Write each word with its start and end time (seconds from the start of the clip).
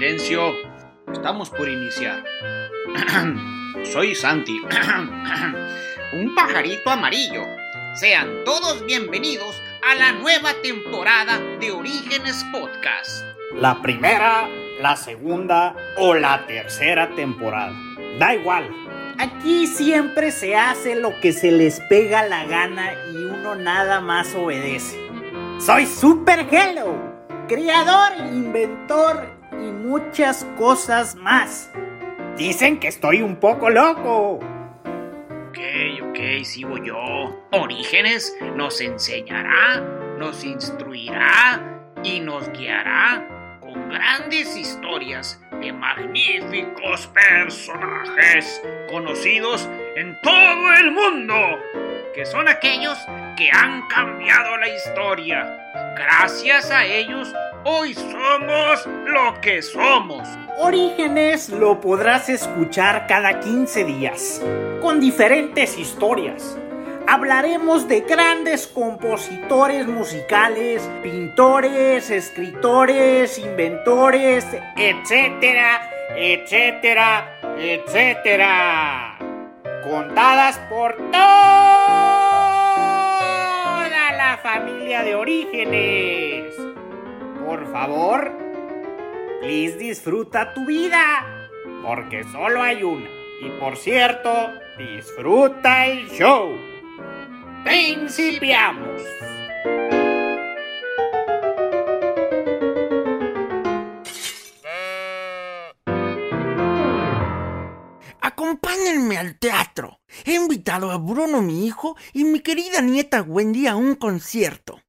Silencio. 0.00 0.54
Estamos 1.12 1.50
por 1.50 1.68
iniciar. 1.68 2.24
Soy 3.84 4.14
Santi. 4.14 4.58
Un 6.14 6.34
pajarito 6.34 6.88
amarillo. 6.88 7.44
Sean 7.96 8.42
todos 8.46 8.82
bienvenidos 8.86 9.60
a 9.86 9.94
la 9.96 10.12
nueva 10.12 10.54
temporada 10.62 11.38
de 11.60 11.72
Orígenes 11.72 12.42
Podcast. 12.50 13.26
La 13.56 13.82
primera, 13.82 14.48
la 14.80 14.96
segunda 14.96 15.76
o 15.98 16.14
la 16.14 16.46
tercera 16.46 17.14
temporada. 17.14 17.74
Da 18.18 18.34
igual. 18.34 18.70
Aquí 19.18 19.66
siempre 19.66 20.30
se 20.30 20.56
hace 20.56 20.94
lo 20.94 21.20
que 21.20 21.34
se 21.34 21.52
les 21.52 21.78
pega 21.90 22.26
la 22.26 22.46
gana 22.46 22.94
y 23.12 23.16
uno 23.16 23.54
nada 23.54 24.00
más 24.00 24.34
obedece. 24.34 24.98
Soy 25.58 25.84
Super 25.84 26.46
Hello, 26.50 26.96
creador, 27.46 28.12
inventor 28.32 29.39
y 29.60 29.72
muchas 29.72 30.44
cosas 30.56 31.14
más. 31.14 31.70
Dicen 32.36 32.78
que 32.80 32.88
estoy 32.88 33.22
un 33.22 33.36
poco 33.36 33.70
loco. 33.70 34.40
Ok, 35.48 35.58
ok, 36.02 36.44
sigo 36.44 36.78
yo. 36.78 37.46
Orígenes 37.52 38.34
nos 38.56 38.80
enseñará, 38.80 39.80
nos 40.18 40.44
instruirá 40.44 41.82
y 42.02 42.20
nos 42.20 42.50
guiará 42.52 43.58
con 43.60 43.88
grandes 43.90 44.56
historias 44.56 45.40
de 45.60 45.72
magníficos 45.72 47.06
personajes 47.08 48.62
conocidos 48.90 49.68
en 49.96 50.18
todo 50.22 50.72
el 50.78 50.92
mundo, 50.92 51.34
que 52.14 52.24
son 52.24 52.48
aquellos 52.48 52.98
que 53.36 53.50
han 53.52 53.86
cambiado 53.88 54.56
la 54.56 54.68
historia. 54.68 55.56
Gracias 55.96 56.70
a 56.70 56.86
ellos, 56.86 57.32
hoy 57.64 57.94
somos 57.94 58.86
lo 59.06 59.40
que 59.40 59.62
somos. 59.62 60.28
Orígenes 60.58 61.48
lo 61.48 61.80
podrás 61.80 62.28
escuchar 62.28 63.06
cada 63.06 63.40
15 63.40 63.84
días, 63.84 64.42
con 64.80 65.00
diferentes 65.00 65.78
historias. 65.78 66.56
Hablaremos 67.06 67.88
de 67.88 68.02
grandes 68.02 68.66
compositores 68.66 69.86
musicales, 69.86 70.88
pintores, 71.02 72.10
escritores, 72.10 73.38
inventores, 73.38 74.46
etcétera, 74.76 75.90
etcétera, 76.14 77.38
etcétera. 77.58 79.18
Contadas 79.82 80.58
por 80.68 80.96
toda 81.10 81.20
la 84.12 84.38
familia 84.42 85.02
de 85.02 85.14
Orígenes. 85.14 86.69
Por 87.50 87.66
favor, 87.72 88.30
please 89.40 89.76
disfruta 89.76 90.54
tu 90.54 90.64
vida, 90.66 91.48
porque 91.82 92.22
solo 92.22 92.62
hay 92.62 92.84
una. 92.84 93.08
Y 93.42 93.50
por 93.58 93.76
cierto, 93.76 94.52
disfruta 94.78 95.88
el 95.88 96.08
show. 96.10 96.56
Principiamos. 97.64 99.02
Acompáñenme 108.20 109.18
al 109.18 109.40
teatro. 109.40 109.98
He 110.24 110.34
invitado 110.34 110.92
a 110.92 110.98
Bruno, 110.98 111.42
mi 111.42 111.66
hijo, 111.66 111.96
y 112.12 112.22
mi 112.22 112.38
querida 112.38 112.80
nieta 112.80 113.22
Wendy 113.22 113.66
a 113.66 113.74
un 113.74 113.96
concierto. 113.96 114.80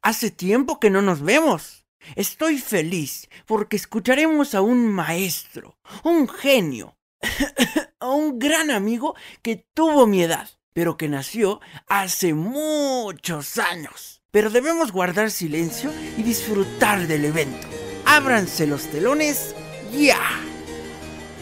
Hace 0.00 0.30
tiempo 0.30 0.80
que 0.80 0.88
no 0.88 1.02
nos 1.02 1.20
vemos. 1.20 1.77
Estoy 2.16 2.58
feliz 2.58 3.28
porque 3.46 3.76
escucharemos 3.76 4.54
a 4.54 4.60
un 4.60 4.86
maestro, 4.86 5.78
un 6.04 6.28
genio, 6.28 6.96
a 8.00 8.10
un 8.10 8.38
gran 8.38 8.70
amigo 8.70 9.14
que 9.42 9.66
tuvo 9.74 10.06
mi 10.06 10.22
edad, 10.22 10.48
pero 10.72 10.96
que 10.96 11.08
nació 11.08 11.60
hace 11.86 12.34
muchos 12.34 13.58
años. 13.58 14.22
Pero 14.30 14.50
debemos 14.50 14.92
guardar 14.92 15.30
silencio 15.30 15.90
y 16.16 16.22
disfrutar 16.22 17.06
del 17.06 17.24
evento. 17.24 17.66
Ábranse 18.04 18.66
los 18.66 18.86
telones 18.86 19.54
ya. 19.92 20.20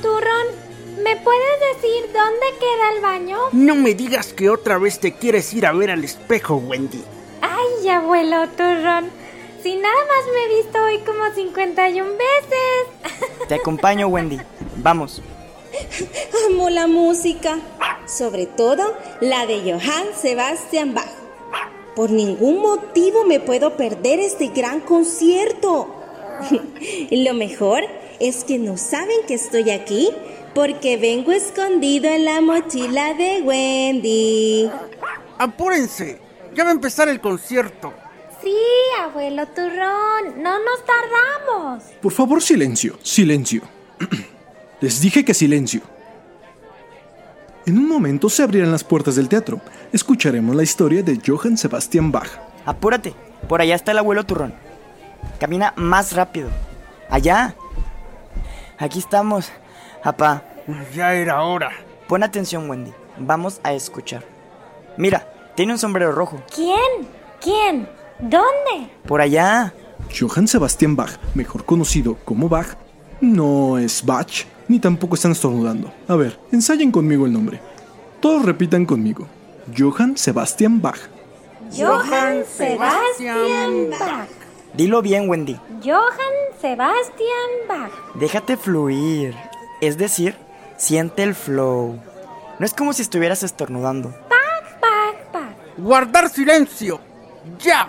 Turrón, 0.01 0.47
¿me 1.03 1.17
puedes 1.17 1.61
decir 1.75 2.05
dónde 2.13 2.47
queda 2.61 2.93
el 2.95 3.03
baño? 3.03 3.39
No 3.53 3.75
me 3.75 3.95
digas 3.95 4.33
que 4.33 4.51
otra 4.51 4.79
vez 4.79 5.01
te 5.01 5.15
quieres 5.15 5.53
ir 5.53 5.67
a 5.67 5.73
ver 5.73 5.91
al 5.91 6.05
espejo, 6.05 6.57
Wendy. 6.57 7.03
Ay, 7.43 7.89
abuelo 7.89 8.49
Turrón. 8.51 9.11
Si 9.67 9.75
nada 9.75 9.97
más 9.97 10.33
me 10.33 10.45
he 10.45 10.63
visto 10.63 10.79
hoy 10.81 10.99
como 10.99 11.25
51 11.35 12.11
veces. 12.13 13.49
Te 13.49 13.57
acompaño, 13.57 14.07
Wendy. 14.07 14.39
Vamos. 14.77 15.21
Amo 16.47 16.71
la 16.71 16.87
música, 16.87 17.59
sobre 18.07 18.47
todo 18.47 18.97
la 19.21 19.45
de 19.47 19.63
Johann 19.63 20.07
Sebastian 20.15 20.95
Bach. 20.95 21.11
Por 21.97 22.11
ningún 22.11 22.61
motivo 22.61 23.25
me 23.25 23.41
puedo 23.41 23.77
perder 23.77 24.21
este 24.21 24.51
gran 24.51 24.79
concierto. 24.79 25.93
Lo 27.11 27.35
mejor 27.35 27.83
es 28.21 28.45
que 28.45 28.61
no 28.61 28.77
saben 28.77 29.27
que 29.27 29.35
estoy 29.35 29.71
aquí 29.71 30.11
porque 30.55 30.97
vengo 30.97 31.33
escondido 31.33 32.09
en 32.09 32.25
la 32.25 32.41
mochila 32.41 33.15
de 33.15 33.43
Wendy. 33.43 34.71
Apúrense, 35.39 36.21
ya 36.55 36.63
va 36.63 36.71
a 36.71 36.75
empezar 36.75 37.09
el 37.09 37.21
concierto. 37.21 38.06
Sí, 38.47 38.55
abuelo 39.03 39.45
Turrón, 39.49 40.41
no 40.41 40.57
nos 40.61 40.85
tardamos. 40.87 41.83
Por 42.01 42.13
favor, 42.13 42.41
silencio, 42.41 42.97
silencio. 43.03 43.63
Les 44.81 45.01
dije 45.01 45.25
que 45.25 45.35
silencio. 45.35 45.81
En 47.67 47.77
un 47.77 47.89
momento 47.89 48.31
se 48.31 48.45
abrirán 48.45 48.71
las 48.71 48.85
puertas 48.85 49.17
del 49.17 49.29
teatro. 49.29 49.61
Escucharemos 49.93 50.55
la 50.55 50.63
historia 50.63 51.03
de 51.03 51.21
Johann 51.27 51.59
Sebastian 51.59 52.13
Bach. 52.13 52.29
Apúrate, 52.65 53.15
por 53.49 53.61
allá 53.61 53.75
está 53.75 53.91
el 53.91 53.99
abuelo 53.99 54.23
turrón. 54.23 54.55
Camina 55.41 55.73
más 55.75 56.13
rápido. 56.13 56.49
Allá. 57.11 57.57
Aquí 58.79 59.01
estamos. 59.01 59.51
Apá, 60.05 60.45
Ya 60.95 61.15
era 61.15 61.43
hora. 61.43 61.73
pon 62.07 62.23
atención, 62.23 62.71
Wendy. 62.71 62.93
Vamos 63.19 63.61
a 63.65 63.73
escuchar. 63.73 64.23
Mira, 64.97 65.29
tiene 65.57 65.73
un 65.73 65.81
sombrero 65.81 66.13
rojo. 66.13 66.41
¿Quién? 66.55 67.09
¿Quién? 67.41 67.89
¿Dónde? 68.21 68.91
Por 69.07 69.21
allá. 69.21 69.75
Johann 70.19 70.49
Sebastian 70.49 70.97
Bach, 70.97 71.19
mejor 71.35 71.65
conocido 71.65 72.17
como 72.25 72.49
Bach, 72.49 72.77
no 73.21 73.79
es 73.79 74.05
Bach, 74.05 74.47
ni 74.69 74.79
tampoco 74.79 75.15
están 75.15 75.33
estornudando. 75.33 75.93
A 76.09 76.17
ver, 76.17 76.39
ensayen 76.53 76.91
conmigo 76.91 77.27
el 77.27 77.33
nombre. 77.33 77.61
Todos 78.21 78.45
repitan 78.45 78.87
conmigo. 78.87 79.27
Johann 79.77 80.17
Sebastian 80.17 80.81
Bach. 80.81 80.99
Johann 81.77 82.45
Sebastian 82.45 83.91
Bach. 83.91 84.29
Dilo 84.75 85.03
bien, 85.03 85.29
Wendy. 85.29 85.59
Johann 85.85 86.37
Sebastian 86.61 87.69
Bach. 87.69 87.93
Déjate 88.15 88.57
fluir. 88.57 89.35
Es 89.81 89.99
decir, 89.99 90.37
siente 90.77 91.23
el 91.23 91.35
flow. 91.35 91.99
No 92.59 92.65
es 92.65 92.73
como 92.73 92.93
si 92.93 93.03
estuvieras 93.03 93.43
estornudando. 93.43 94.11
Bach, 94.11 94.81
Bach, 94.81 95.33
Bach. 95.33 95.57
Guardar 95.77 96.29
silencio. 96.31 97.01
Ya. 97.59 97.89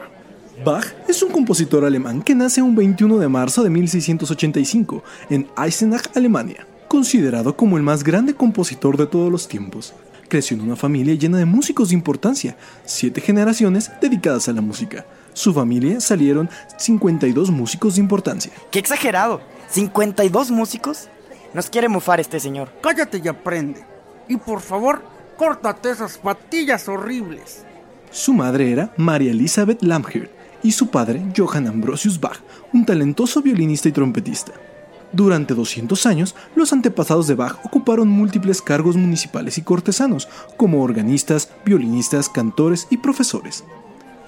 Bach 0.66 0.86
es 1.08 1.22
un 1.22 1.32
compositor 1.32 1.86
alemán 1.86 2.24
que 2.24 2.34
nace 2.34 2.62
un 2.62 2.76
21 2.76 3.20
de 3.20 3.28
marzo 3.28 3.64
de 3.64 3.70
1685 3.70 5.04
en 5.30 5.48
Eisenach, 5.56 6.16
Alemania. 6.16 6.66
Considerado 6.88 7.56
como 7.56 7.78
el 7.78 7.84
más 7.84 8.04
grande 8.04 8.34
compositor 8.34 8.98
de 8.98 9.06
todos 9.06 9.32
los 9.32 9.48
tiempos, 9.48 9.94
creció 10.28 10.58
en 10.58 10.64
una 10.64 10.76
familia 10.76 11.14
llena 11.14 11.38
de 11.38 11.46
músicos 11.46 11.90
de 11.90 11.96
importancia, 11.96 12.58
siete 12.86 13.22
generaciones 13.22 13.92
dedicadas 14.02 14.50
a 14.50 14.54
la 14.54 14.62
música. 14.62 15.06
Su 15.34 15.54
familia 15.54 16.00
salieron 16.02 16.50
52 16.78 17.52
músicos 17.52 17.96
de 17.96 18.02
importancia. 18.02 18.52
¡Qué 18.72 18.80
exagerado! 18.80 19.42
¿52 19.72 20.50
músicos? 20.50 21.08
Nos 21.54 21.70
quiere 21.70 21.88
mufar 21.88 22.20
este 22.20 22.40
señor. 22.40 22.70
Cállate 22.82 23.22
y 23.24 23.28
aprende. 23.28 23.86
Y 24.28 24.38
por 24.38 24.62
favor, 24.62 25.04
córtate 25.38 25.92
esas 25.92 26.18
patillas 26.18 26.88
horribles. 26.88 27.64
Su 28.10 28.34
madre 28.34 28.72
era 28.72 28.94
María 28.98 29.32
Elizabeth 29.32 29.84
Lamhert 29.84 30.37
y 30.64 30.72
su 30.72 30.88
padre 30.88 31.24
Johann 31.36 31.68
Ambrosius 31.68 32.20
Bach, 32.20 32.40
un 32.74 32.86
talentoso 32.86 33.42
violinista 33.42 33.90
y 33.90 33.92
trompetista. 33.92 34.54
Durante 35.14 35.54
200 35.54 36.06
años, 36.06 36.36
los 36.56 36.74
antepasados 36.74 37.28
de 37.28 37.36
Bach 37.36 37.60
ocuparon 37.64 38.10
múltiples 38.10 38.62
cargos 38.62 38.98
municipales 38.98 39.58
y 39.58 39.62
cortesanos, 39.62 40.28
como 40.58 40.84
organistas, 40.84 41.50
violinistas, 41.66 42.28
cantores 42.28 42.88
y 42.90 42.98
profesores. 42.98 43.64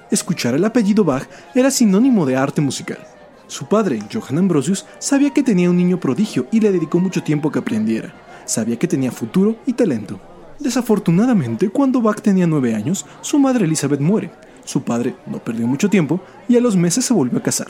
Escuchar 0.10 0.56
el 0.56 0.64
apellido 0.64 1.04
Bach 1.04 1.28
era 1.54 1.70
sinónimo 1.70 2.26
de 2.26 2.38
arte 2.38 2.62
musical. 2.62 3.00
Su 3.48 3.68
padre, 3.68 4.00
Johann 4.12 4.38
Ambrosius, 4.38 4.86
sabía 5.00 5.32
que 5.32 5.44
tenía 5.44 5.70
un 5.70 5.78
niño 5.78 6.00
prodigio 6.00 6.48
y 6.52 6.60
le 6.60 6.72
dedicó 6.72 7.00
mucho 7.00 7.24
tiempo 7.24 7.50
a 7.50 7.52
que 7.52 7.60
aprendiera. 7.60 8.14
Sabía 8.46 8.78
que 8.78 8.88
tenía 8.88 9.12
futuro 9.12 9.58
y 9.66 9.74
talento. 9.74 10.20
Desafortunadamente, 10.60 11.70
cuando 11.70 12.02
Bach 12.02 12.22
tenía 12.22 12.48
nueve 12.48 12.74
años, 12.74 13.06
su 13.22 13.38
madre 13.38 13.66
Elizabeth 13.66 14.00
muere. 14.00 14.32
Su 14.70 14.84
padre 14.84 15.16
no 15.26 15.40
perdió 15.40 15.66
mucho 15.66 15.90
tiempo 15.90 16.20
y 16.48 16.56
a 16.56 16.62
los 16.62 16.76
meses 16.76 17.04
se 17.04 17.12
volvió 17.12 17.40
a 17.40 17.42
casar. 17.42 17.70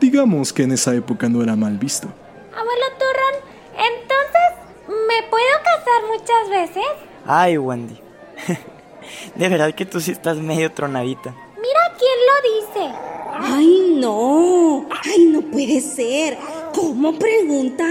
Digamos 0.00 0.52
que 0.52 0.62
en 0.62 0.70
esa 0.70 0.94
época 0.94 1.28
no 1.28 1.42
era 1.42 1.56
mal 1.56 1.76
visto. 1.76 2.06
Abuelo 2.56 2.86
Turrón, 3.00 3.34
entonces, 3.72 4.86
¿me 4.86 5.28
puedo 5.28 5.56
casar 5.64 6.02
muchas 6.06 6.48
veces? 6.48 6.84
Ay, 7.26 7.58
Wendy. 7.58 8.00
De 9.34 9.48
verdad 9.48 9.74
que 9.74 9.86
tú 9.86 10.00
sí 10.00 10.12
estás 10.12 10.36
medio 10.36 10.70
tronadita. 10.70 11.34
Mira 11.60 11.80
quién 11.98 12.18
lo 12.28 12.36
dice. 12.60 12.96
¡Ay, 13.40 13.96
no! 13.96 14.86
¡Ay, 15.04 15.26
no 15.26 15.40
puede 15.50 15.80
ser! 15.80 16.38
¿Cómo 16.72 17.18
pregunta 17.18 17.84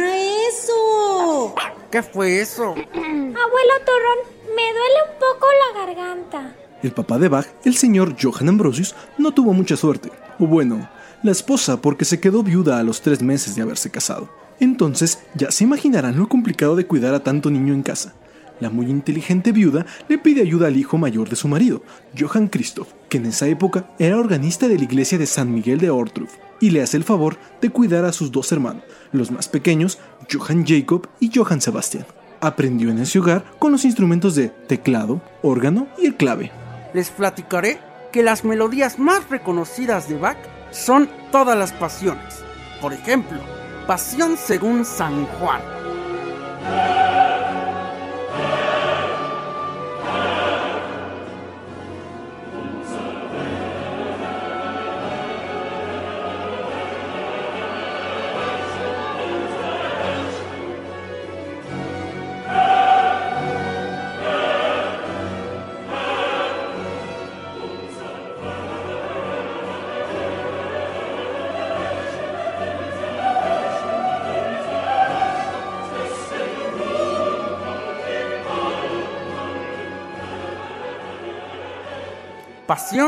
eso? 0.47 1.53
¿Qué 1.91 2.01
fue 2.01 2.39
eso? 2.39 2.69
Abuelo 2.71 3.73
Torrón, 3.85 4.19
me 4.55 4.63
duele 4.63 4.99
un 5.11 5.19
poco 5.19 5.45
la 5.59 5.85
garganta. 5.85 6.55
El 6.83 6.91
papá 6.91 7.17
de 7.17 7.29
Bach, 7.29 7.47
el 7.63 7.75
señor 7.75 8.15
Johann 8.21 8.49
Ambrosius, 8.49 8.95
no 9.17 9.33
tuvo 9.33 9.53
mucha 9.53 9.77
suerte. 9.77 10.11
O 10.39 10.47
bueno, 10.47 10.89
la 11.23 11.31
esposa 11.31 11.81
porque 11.81 12.05
se 12.05 12.19
quedó 12.19 12.43
viuda 12.43 12.79
a 12.79 12.83
los 12.83 13.01
tres 13.01 13.21
meses 13.21 13.55
de 13.55 13.61
haberse 13.61 13.89
casado. 13.89 14.29
Entonces, 14.59 15.19
ya 15.35 15.51
se 15.51 15.63
imaginarán 15.63 16.17
lo 16.17 16.29
complicado 16.29 16.75
de 16.75 16.85
cuidar 16.85 17.13
a 17.13 17.23
tanto 17.23 17.49
niño 17.49 17.73
en 17.73 17.83
casa. 17.83 18.13
La 18.59 18.69
muy 18.69 18.85
inteligente 18.85 19.51
viuda 19.51 19.85
le 20.07 20.17
pide 20.17 20.41
ayuda 20.41 20.67
al 20.67 20.77
hijo 20.77 20.97
mayor 20.97 21.27
de 21.27 21.35
su 21.35 21.47
marido, 21.49 21.83
Johann 22.17 22.47
Christoph, 22.47 22.87
que 23.09 23.17
en 23.17 23.25
esa 23.25 23.47
época 23.47 23.89
era 23.99 24.17
organista 24.17 24.69
de 24.69 24.77
la 24.77 24.85
iglesia 24.85 25.17
de 25.17 25.25
San 25.25 25.53
Miguel 25.53 25.79
de 25.79 25.89
Ortruf, 25.89 26.31
y 26.61 26.69
le 26.69 26.81
hace 26.81 26.95
el 26.95 27.03
favor 27.03 27.37
de 27.61 27.69
cuidar 27.69 28.05
a 28.05 28.13
sus 28.13 28.31
dos 28.31 28.51
hermanos, 28.53 28.83
los 29.11 29.29
más 29.29 29.49
pequeños, 29.49 29.99
Johann 30.31 30.65
Jacob 30.65 31.09
y 31.19 31.31
Johann 31.35 31.59
Sebastian. 31.59 32.05
Aprendió 32.39 32.91
en 32.91 32.99
ese 32.99 33.19
hogar 33.19 33.43
con 33.59 33.73
los 33.73 33.83
instrumentos 33.83 34.35
de 34.35 34.49
teclado, 34.49 35.21
órgano 35.41 35.87
y 35.97 36.05
el 36.05 36.15
clave. 36.15 36.51
Les 36.95 37.09
platicaré 37.09 37.77
que 38.13 38.23
las 38.23 38.45
melodías 38.45 38.99
más 38.99 39.29
reconocidas 39.29 40.07
de 40.07 40.17
Bach 40.17 40.37
son 40.71 41.09
todas 41.29 41.57
las 41.57 41.73
pasiones. 41.73 42.41
Por 42.79 42.93
ejemplo, 42.93 43.37
Pasión 43.85 44.37
según 44.37 44.85
San 44.85 45.25
Juan. 45.25 45.59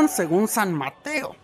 Según 0.08 0.48
San 0.48 0.72
Mateo. 0.72 1.36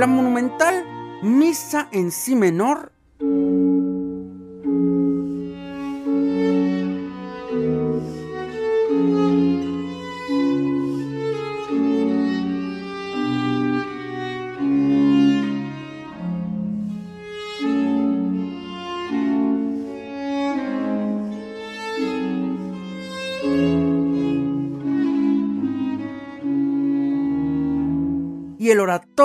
La 0.00 0.06
monumental 0.06 0.86
Misa 1.20 1.88
en 1.92 2.10
Si 2.10 2.34
menor. 2.34 2.90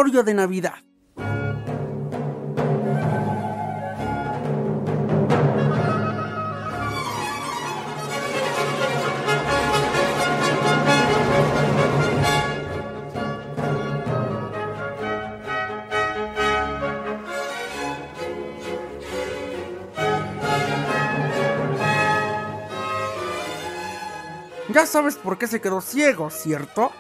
De 0.03 0.33
Navidad. 0.33 0.73
Ya 24.67 24.85
sabes 24.85 25.15
por 25.15 25.37
qué 25.37 25.47
se 25.47 25.61
quedó 25.61 25.79
ciego, 25.79 26.29
¿cierto? 26.29 26.91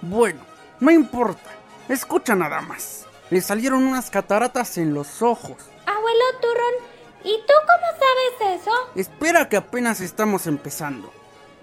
Bueno, 0.00 0.40
no 0.80 0.90
importa. 0.90 1.61
Escucha 1.92 2.34
nada 2.34 2.62
más. 2.62 3.04
Le 3.28 3.42
salieron 3.42 3.82
unas 3.82 4.08
cataratas 4.08 4.78
en 4.78 4.94
los 4.94 5.20
ojos. 5.20 5.58
Abuelo 5.84 6.24
Turrón, 6.40 6.74
¿y 7.22 7.36
tú 7.46 7.52
cómo 7.66 8.40
sabes 8.40 8.62
eso? 8.62 8.70
Espera 8.94 9.50
que 9.50 9.58
apenas 9.58 10.00
estamos 10.00 10.46
empezando. 10.46 11.12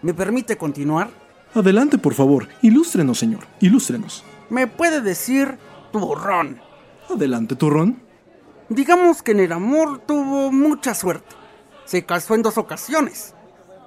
¿Me 0.03 0.13
permite 0.13 0.55
continuar? 0.55 1.09
Adelante, 1.55 1.97
por 1.97 2.13
favor. 2.13 2.47
Ilústrenos, 2.61 3.17
señor. 3.17 3.47
Ilústrenos. 3.59 4.23
Me 4.51 4.67
puede 4.67 5.01
decir 5.01 5.57
turrón. 5.91 6.61
Adelante, 7.09 7.55
turrón. 7.55 7.99
Digamos 8.69 9.23
que 9.23 9.31
en 9.31 9.39
el 9.39 9.51
amor 9.51 9.97
tuvo 10.05 10.51
mucha 10.51 10.93
suerte. 10.93 11.35
Se 11.85 12.05
casó 12.05 12.35
en 12.35 12.43
dos 12.43 12.59
ocasiones. 12.59 13.33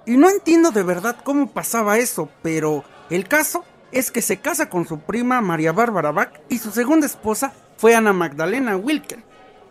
Y 0.06 0.16
no 0.16 0.28
entiendo 0.28 0.72
de 0.72 0.82
verdad 0.82 1.18
cómo 1.22 1.52
pasaba 1.52 1.98
eso, 1.98 2.28
pero 2.42 2.82
el 3.10 3.28
caso 3.28 3.64
es 3.92 4.10
que 4.10 4.22
se 4.22 4.38
casa 4.38 4.68
con 4.68 4.86
su 4.86 5.00
prima 5.00 5.40
María 5.40 5.72
Bárbara 5.72 6.10
Bach 6.10 6.40
y 6.48 6.58
su 6.58 6.70
segunda 6.70 7.06
esposa 7.06 7.52
fue 7.76 7.94
Ana 7.94 8.12
Magdalena 8.12 8.76
Wilken. 8.76 9.22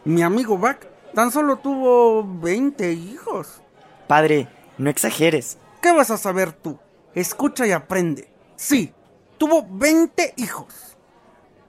Mi 0.05 0.21
amigo 0.21 0.57
Bach 0.57 0.79
tan 1.13 1.31
solo 1.31 1.57
tuvo 1.57 2.23
20 2.23 2.93
hijos. 2.93 3.61
Padre, 4.07 4.47
no 4.77 4.89
exageres. 4.89 5.57
¿Qué 5.81 5.91
vas 5.91 6.11
a 6.11 6.17
saber 6.17 6.53
tú? 6.53 6.77
Escucha 7.15 7.65
y 7.65 7.71
aprende. 7.71 8.29
Sí, 8.55 8.93
tuvo 9.37 9.65
20 9.69 10.35
hijos. 10.37 10.95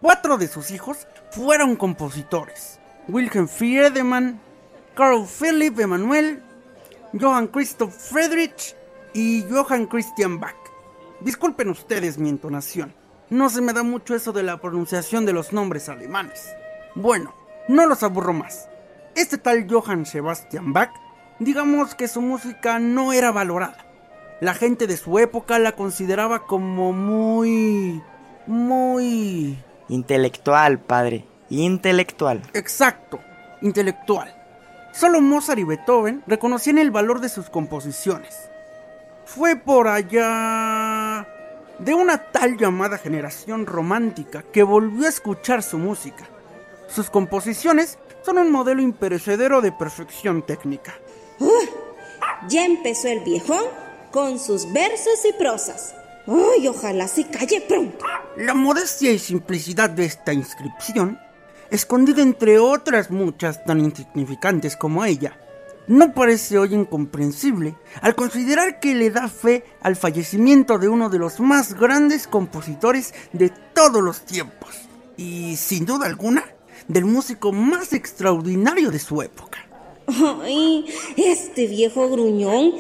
Cuatro 0.01 0.37
de 0.37 0.49
sus 0.49 0.71
hijos 0.71 1.07
fueron 1.31 1.77
compositores. 1.77 2.79
Wilhelm 3.09 3.49
Friedemann, 3.49 4.41
Carl 4.95 5.27
Philipp 5.27 5.81
Emanuel, 5.81 6.43
Johann 7.19 7.49
Christoph 7.49 7.95
Friedrich 7.95 8.77
y 9.15 9.45
Johann 9.51 9.87
Christian 9.87 10.39
Bach. 10.39 10.62
Disculpen 11.25 11.69
ustedes 11.69 12.19
mi 12.19 12.29
entonación. 12.29 12.95
No 13.31 13.49
se 13.49 13.61
me 13.61 13.73
da 13.73 13.85
mucho 13.85 14.17
eso 14.17 14.33
de 14.33 14.43
la 14.43 14.61
pronunciación 14.61 15.25
de 15.25 15.33
los 15.33 15.53
nombres 15.53 15.89
alemanes. 15.89 16.53
Bueno, 16.97 17.33
no 17.69 17.87
los 17.87 18.03
aburro 18.03 18.33
más. 18.33 18.69
Este 19.15 19.39
tal 19.39 19.67
Johann 19.71 20.05
Sebastian 20.05 20.73
Bach, 20.73 20.91
digamos 21.39 21.95
que 21.95 22.09
su 22.09 22.21
música 22.21 22.81
no 22.81 23.13
era 23.13 23.31
valorada. 23.31 23.87
La 24.41 24.55
gente 24.55 24.89
de 24.89 24.97
su 24.97 25.21
época 25.21 25.61
la 25.61 25.73
consideraba 25.73 26.45
como 26.45 26.93
muy... 26.93 28.03
muy... 28.49 29.57
Intelectual, 29.89 30.81
padre. 30.81 31.25
Intelectual. 31.51 32.43
Exacto, 32.53 33.21
intelectual. 33.61 34.35
Solo 34.93 35.21
Mozart 35.21 35.61
y 35.61 35.65
Beethoven 35.65 36.25
reconocían 36.27 36.79
el 36.79 36.91
valor 36.91 37.21
de 37.21 37.29
sus 37.29 37.49
composiciones. 37.49 38.52
Fue 39.35 39.57
por 39.57 39.89
allá 39.89 41.27
de 41.79 41.95
una 41.95 42.19
tal 42.19 42.59
llamada 42.59 42.99
generación 42.99 43.65
romántica 43.65 44.43
que 44.53 44.63
volvió 44.63 45.07
a 45.07 45.09
escuchar 45.09 45.63
su 45.63 45.79
música. 45.79 46.29
Sus 46.87 47.09
composiciones 47.09 47.99
son 48.27 48.37
un 48.37 48.53
modelo 48.53 48.83
imperecedero 48.83 49.63
de 49.63 49.73
perfección 49.73 50.43
técnica. 50.43 50.95
Ya 52.47 52.67
empezó 52.67 53.09
el 53.09 53.21
viejón 53.21 53.65
con 54.11 54.39
sus 54.39 54.71
versos 54.71 55.25
y 55.27 55.33
prosas. 55.33 55.95
Ay, 56.27 56.69
ojalá 56.69 57.09
se 57.09 57.27
calle 57.27 57.63
pronto. 57.63 58.05
La 58.37 58.53
modestia 58.53 59.13
y 59.13 59.19
simplicidad 59.19 59.89
de 59.89 60.05
esta 60.05 60.35
inscripción, 60.35 61.19
escondida 61.71 62.21
entre 62.21 62.59
otras 62.59 63.11
muchas 63.11 63.65
tan 63.65 63.81
insignificantes 63.81 64.77
como 64.77 65.07
ella, 65.07 65.39
no 65.89 66.15
parece 66.15 66.59
hoy 66.59 66.75
incomprensible 66.75 67.75
al 68.01 68.15
considerar 68.15 68.81
que 68.81 68.95
le 68.95 69.11
da 69.11 69.29
fe 69.29 69.65
al 69.81 69.97
fallecimiento 69.97 70.79
de 70.79 70.89
uno 70.89 71.09
de 71.09 71.19
los 71.19 71.41
más 71.41 71.75
grandes 71.75 72.27
compositores 72.27 73.15
de 73.33 73.51
todos 73.75 74.03
los 74.03 74.23
tiempos 74.23 74.71
y, 75.17 75.57
sin 75.57 75.85
duda 75.85 76.07
alguna, 76.07 76.45
del 76.89 77.05
músico 77.05 77.53
más 77.53 77.93
extraordinario 77.93 78.91
de 78.91 78.99
su 78.99 79.23
época. 79.23 79.59
Ay, 80.43 80.87
este 81.17 81.67
viejo 81.67 82.09
gruñón 82.09 82.73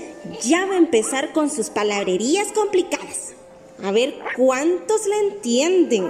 ya 0.43 0.67
va 0.67 0.75
a 0.75 0.79
empezar 0.79 1.33
con 1.33 1.51
sus 1.51 1.71
palabrerías 1.71 2.53
complicadas. 2.53 3.35
A 3.83 3.91
ver 3.91 4.15
cuántos 4.37 5.07
le 5.07 5.35
entienden. 5.35 6.09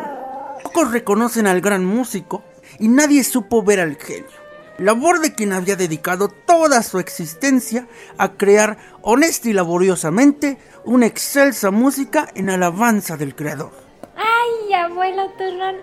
Pocos 0.63 0.91
reconocen 0.91 1.47
al 1.47 1.61
gran 1.61 1.85
músico 1.85 2.43
y 2.79 2.89
nadie 2.89 3.25
supo 3.25 3.63
ver 3.63 3.81
al 3.81 3.97
genio. 3.97 4.42
Labor 4.79 5.21
de 5.21 5.35
quien 5.35 5.53
había 5.53 5.77
dedicado 5.77 6.29
toda 6.29 6.83
su 6.83 6.99
existencia 6.99 7.87
a 8.19 8.33
crear 8.33 8.79
honesta 9.03 9.49
y 9.49 9.53
laboriosamente 9.53 10.59
una 10.85 11.07
excelsa 11.07 11.71
música 11.71 12.29
en 12.35 12.51
alabanza 12.51 13.17
del 13.17 13.35
creador. 13.35 13.73
Ay, 14.17 14.73
abuelo 14.75 15.31
turrón, 15.39 15.77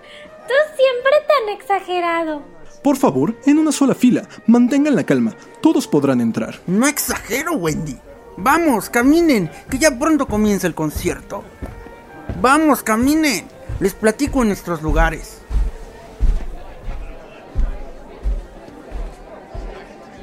tú 0.46 0.54
siempre 0.76 1.12
tan 1.28 1.56
exagerado. 1.56 2.42
Por 2.82 2.96
favor, 2.96 3.36
en 3.46 3.58
una 3.58 3.72
sola 3.72 3.94
fila, 3.94 4.28
mantengan 4.46 4.96
la 4.96 5.04
calma, 5.04 5.34
todos 5.60 5.86
podrán 5.86 6.20
entrar. 6.20 6.60
No 6.66 6.86
exagero, 6.86 7.54
Wendy. 7.54 7.98
Vamos, 8.36 8.88
caminen, 8.88 9.50
que 9.70 9.78
ya 9.78 9.98
pronto 9.98 10.26
comienza 10.26 10.66
el 10.66 10.74
concierto. 10.74 11.44
Vamos, 12.40 12.82
caminen. 12.82 13.46
Les 13.80 13.94
platico 13.94 14.42
en 14.42 14.48
nuestros 14.48 14.82
lugares. 14.82 15.40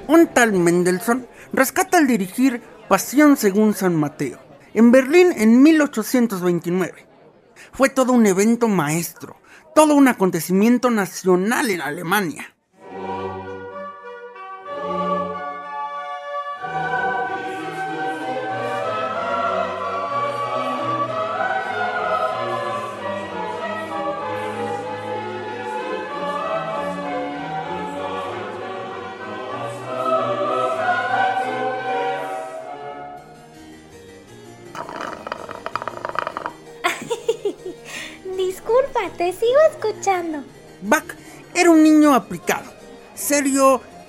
Un 0.08 0.28
tal 0.28 0.54
Mendelssohn 0.54 1.28
rescata 1.52 1.98
al 1.98 2.08
dirigir 2.08 2.62
Pasión 2.88 3.36
según 3.36 3.74
San 3.74 3.96
Mateo, 3.96 4.40
en 4.74 4.92
Berlín 4.92 5.34
en 5.36 5.62
1829. 5.62 7.06
Fue 7.74 7.90
todo 7.90 8.14
un 8.14 8.26
evento 8.26 8.70
maestro, 8.70 9.36
todo 9.76 9.96
un 9.96 10.08
acontecimiento 10.08 10.90
nacional 10.90 11.70
en 11.70 11.82
Alemania. 11.82 12.57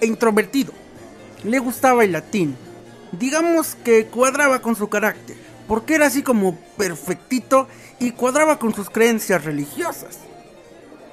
Introvertido. 0.08 0.72
Le 1.44 1.58
gustaba 1.58 2.04
el 2.04 2.12
latín. 2.12 2.56
Digamos 3.12 3.76
que 3.84 4.06
cuadraba 4.06 4.60
con 4.60 4.74
su 4.76 4.88
carácter, 4.88 5.36
porque 5.66 5.94
era 5.94 6.06
así 6.06 6.22
como 6.22 6.56
perfectito 6.76 7.68
y 8.00 8.12
cuadraba 8.12 8.58
con 8.58 8.74
sus 8.74 8.90
creencias 8.90 9.44
religiosas. 9.44 10.18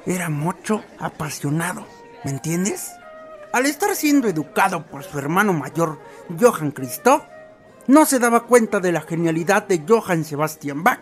Era 0.06 0.30
mucho 0.30 0.84
apasionado, 1.00 1.88
¿me 2.24 2.32
entiendes? 2.32 2.92
Al 3.54 3.66
estar 3.66 3.96
siendo 3.96 4.28
educado 4.28 4.86
por 4.86 5.04
su 5.04 5.18
hermano 5.18 5.54
mayor, 5.54 6.00
Johann 6.40 6.72
Christoph, 6.72 7.24
no 7.88 8.06
se 8.06 8.20
daba 8.20 8.46
cuenta 8.46 8.80
de 8.80 8.92
la 8.92 9.02
genialidad 9.02 9.68
de 9.68 9.84
Johann 9.88 10.26
Sebastian 10.26 10.84
Bach. 10.84 11.00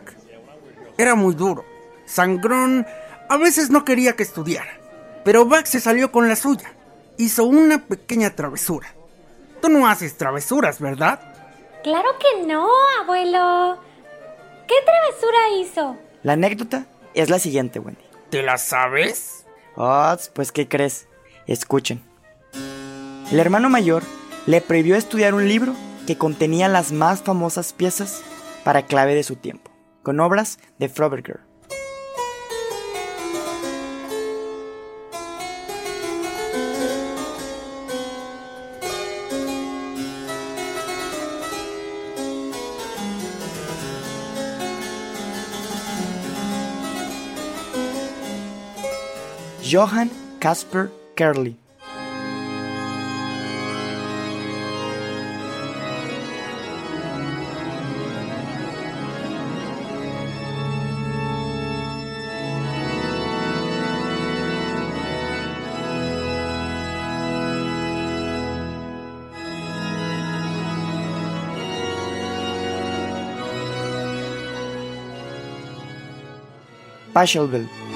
Era 0.97 1.15
muy 1.15 1.33
duro, 1.33 1.65
sangrón, 2.05 2.85
a 3.29 3.37
veces 3.37 3.69
no 3.71 3.83
quería 3.83 4.15
que 4.15 4.23
estudiara, 4.23 4.79
pero 5.25 5.45
Bach 5.45 5.65
se 5.65 5.79
salió 5.79 6.11
con 6.11 6.27
la 6.27 6.35
suya. 6.35 6.73
Hizo 7.17 7.45
una 7.45 7.85
pequeña 7.85 8.35
travesura. 8.35 8.93
Tú 9.61 9.69
no 9.69 9.87
haces 9.87 10.17
travesuras, 10.17 10.79
¿verdad? 10.79 11.19
Claro 11.83 12.09
que 12.19 12.45
no, 12.45 12.67
abuelo. 13.01 13.77
¿Qué 14.67 14.75
travesura 14.85 15.37
hizo? 15.59 15.97
La 16.23 16.33
anécdota 16.33 16.85
es 17.13 17.29
la 17.29 17.39
siguiente, 17.39 17.79
Wendy. 17.79 18.01
¿Te 18.29 18.41
la 18.41 18.57
sabes? 18.57 19.45
Oh, 19.75 20.15
pues 20.33 20.51
¿qué 20.51 20.67
crees? 20.67 21.07
Escuchen. 21.47 22.01
El 23.31 23.39
hermano 23.39 23.69
mayor 23.69 24.03
le 24.45 24.61
prohibió 24.61 24.95
estudiar 24.95 25.33
un 25.33 25.47
libro 25.47 25.73
que 26.07 26.17
contenía 26.17 26.67
las 26.67 26.91
más 26.91 27.21
famosas 27.21 27.73
piezas 27.73 28.21
para 28.63 28.85
clave 28.85 29.15
de 29.15 29.23
su 29.23 29.35
tiempo, 29.35 29.71
con 30.03 30.19
obras 30.19 30.59
de 30.79 30.89
Froberger. 30.89 31.41
Johann 49.63 50.09
Caspar 50.41 50.91
Kerli. 51.15 51.55
Pachelbel. 77.13 77.92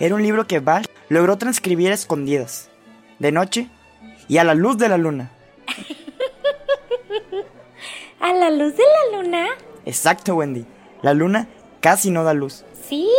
Era 0.00 0.14
un 0.14 0.22
libro 0.22 0.46
que 0.46 0.60
Bach 0.60 0.86
logró 1.10 1.36
transcribir 1.36 1.90
a 1.90 1.94
escondidas, 1.94 2.70
de 3.18 3.32
noche 3.32 3.68
y 4.28 4.38
a 4.38 4.44
la 4.44 4.54
luz 4.54 4.78
de 4.78 4.88
la 4.88 4.96
luna. 4.96 5.30
¿A 8.20 8.32
la 8.32 8.50
luz 8.50 8.74
de 8.76 8.82
la 8.82 9.18
luna? 9.18 9.46
Exacto, 9.84 10.36
Wendy. 10.36 10.64
La 11.02 11.12
luna 11.12 11.48
casi 11.82 12.10
no 12.10 12.24
da 12.24 12.32
luz. 12.32 12.64
Sí, 12.88 13.10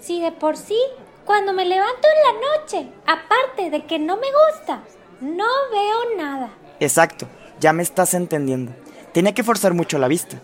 sí, 0.00 0.20
de 0.20 0.32
por 0.32 0.56
sí. 0.56 0.76
Cuando 1.24 1.52
me 1.52 1.64
levanto 1.64 2.08
en 2.08 2.22
la 2.26 2.32
noche, 2.48 2.88
aparte 3.06 3.70
de 3.70 3.86
que 3.86 4.00
no 4.00 4.16
me 4.16 4.26
gusta, 4.50 4.82
no 5.20 5.46
veo 5.70 6.16
nada. 6.16 6.50
Exacto, 6.80 7.28
ya 7.60 7.72
me 7.72 7.84
estás 7.84 8.14
entendiendo. 8.14 8.72
Tenía 9.12 9.32
que 9.32 9.44
forzar 9.44 9.74
mucho 9.74 9.96
la 9.98 10.08
vista. 10.08 10.40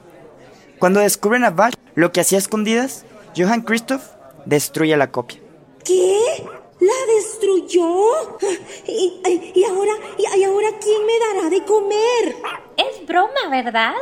Cuando 0.79 1.01
descubren 1.01 1.43
a 1.43 1.51
Bach 1.51 1.75
lo 1.97 2.13
que 2.13 2.21
hacía 2.21 2.39
a 2.39 2.41
escondidas, 2.41 3.05
Johann 3.37 3.63
Christoph 3.63 4.05
destruye 4.45 4.97
la 4.97 5.11
copia. 5.11 5.41
¿Qué? 5.87 6.45
¿La 6.81 7.15
destruyó? 7.15 8.39
¿Y, 8.87 9.21
y 9.55 9.65
ahora, 9.65 9.93
y, 10.19 10.41
y 10.41 10.45
ahora 10.45 10.69
quién 10.81 11.07
me 11.07 11.19
dará 11.19 11.49
de 11.49 11.65
comer? 11.65 12.37
Es 12.77 13.07
broma, 13.07 13.49
¿verdad? 13.51 13.95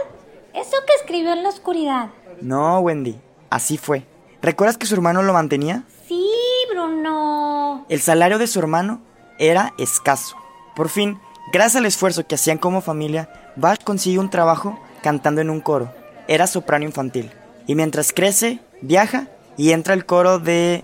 Eso 0.53 0.77
que 0.87 0.95
escribió 1.01 1.33
en 1.33 1.43
la 1.43 1.51
oscuridad. 1.51 2.11
No, 2.41 2.81
Wendy, 2.81 3.17
así 3.51 3.77
fue. 3.77 4.05
¿Recuerdas 4.43 4.77
que 4.77 4.87
su 4.87 4.95
hermano 4.95 5.23
lo 5.23 5.33
mantenía? 5.33 5.85
Sí, 6.09 6.31
Bruno. 6.71 7.87
El 7.89 8.01
salario 8.01 8.39
de 8.39 8.47
su 8.47 8.59
hermano 8.59 9.01
era 9.39 9.75
escaso. 9.79 10.37
Por 10.75 10.89
fin, 10.89 11.21
gracias 11.53 11.77
al 11.77 11.87
esfuerzo 11.87 12.27
que 12.27 12.35
hacían 12.35 12.59
como 12.59 12.81
familia, 12.81 13.53
Bach 13.57 13.83
consigue 13.85 14.19
un 14.19 14.31
trabajo 14.31 14.79
cantando 15.03 15.41
en 15.41 15.51
un 15.51 15.61
coro. 15.61 15.93
Era 16.29 16.47
soprano 16.47 16.85
infantil. 16.85 17.31
Y 17.67 17.75
mientras 17.75 18.13
crece, 18.13 18.61
viaja 18.81 19.29
y 19.57 19.73
entra 19.73 19.95
al 19.95 20.07
coro 20.07 20.39
de... 20.39 20.83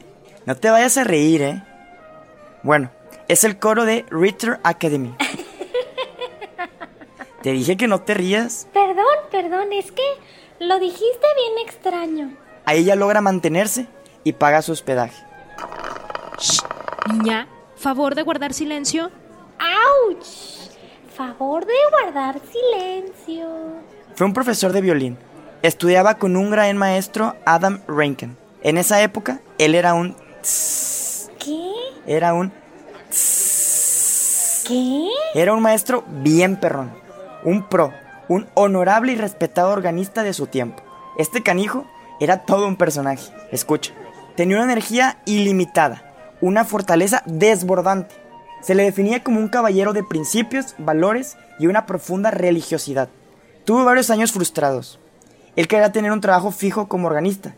No 0.50 0.56
te 0.56 0.68
vayas 0.68 0.98
a 0.98 1.04
reír, 1.04 1.42
¿eh? 1.42 1.62
Bueno, 2.64 2.90
es 3.28 3.44
el 3.44 3.60
coro 3.60 3.84
de 3.84 4.04
Ritter 4.10 4.58
Academy. 4.64 5.14
Te 7.44 7.52
dije 7.52 7.76
que 7.76 7.86
no 7.86 8.00
te 8.00 8.14
rías. 8.14 8.66
Perdón, 8.72 9.04
perdón, 9.30 9.72
es 9.72 9.92
que 9.92 10.02
lo 10.58 10.80
dijiste 10.80 11.26
bien 11.36 11.68
extraño. 11.68 12.36
Ahí 12.64 12.80
ella 12.80 12.96
logra 12.96 13.20
mantenerse 13.20 13.86
y 14.24 14.32
paga 14.32 14.60
su 14.60 14.72
hospedaje. 14.72 15.22
Niña, 17.12 17.46
favor 17.76 18.16
de 18.16 18.24
guardar 18.24 18.52
silencio. 18.52 19.12
¡Auch! 19.60 20.26
Favor 21.16 21.64
de 21.64 21.74
guardar 21.92 22.40
silencio. 22.40 23.46
Fue 24.16 24.26
un 24.26 24.34
profesor 24.34 24.72
de 24.72 24.80
violín. 24.80 25.16
Estudiaba 25.62 26.18
con 26.18 26.36
un 26.36 26.50
gran 26.50 26.76
maestro, 26.76 27.36
Adam 27.46 27.82
Rankin. 27.86 28.36
En 28.62 28.78
esa 28.78 29.00
época, 29.00 29.40
él 29.58 29.76
era 29.76 29.94
un... 29.94 30.16
¿Qué? 30.42 31.72
Era 32.06 32.34
un... 32.34 32.52
¿Qué? 34.66 35.08
Era 35.34 35.52
un 35.52 35.62
maestro 35.62 36.04
bien 36.08 36.56
perrón. 36.56 36.92
Un 37.44 37.68
pro. 37.68 37.92
Un 38.28 38.48
honorable 38.54 39.12
y 39.12 39.16
respetado 39.16 39.70
organista 39.70 40.22
de 40.22 40.32
su 40.32 40.46
tiempo. 40.46 40.82
Este 41.18 41.42
canijo 41.42 41.86
era 42.20 42.44
todo 42.44 42.66
un 42.66 42.76
personaje. 42.76 43.32
Escucha. 43.50 43.92
Tenía 44.36 44.56
una 44.56 44.64
energía 44.64 45.18
ilimitada. 45.26 46.04
Una 46.40 46.64
fortaleza 46.64 47.22
desbordante. 47.26 48.14
Se 48.62 48.74
le 48.74 48.84
definía 48.84 49.24
como 49.24 49.40
un 49.40 49.48
caballero 49.48 49.92
de 49.92 50.04
principios, 50.04 50.74
valores 50.78 51.36
y 51.58 51.66
una 51.66 51.86
profunda 51.86 52.30
religiosidad. 52.30 53.08
Tuvo 53.64 53.84
varios 53.84 54.10
años 54.10 54.32
frustrados. 54.32 54.98
Él 55.56 55.68
quería 55.68 55.92
tener 55.92 56.12
un 56.12 56.20
trabajo 56.20 56.50
fijo 56.52 56.88
como 56.88 57.06
organista, 57.06 57.54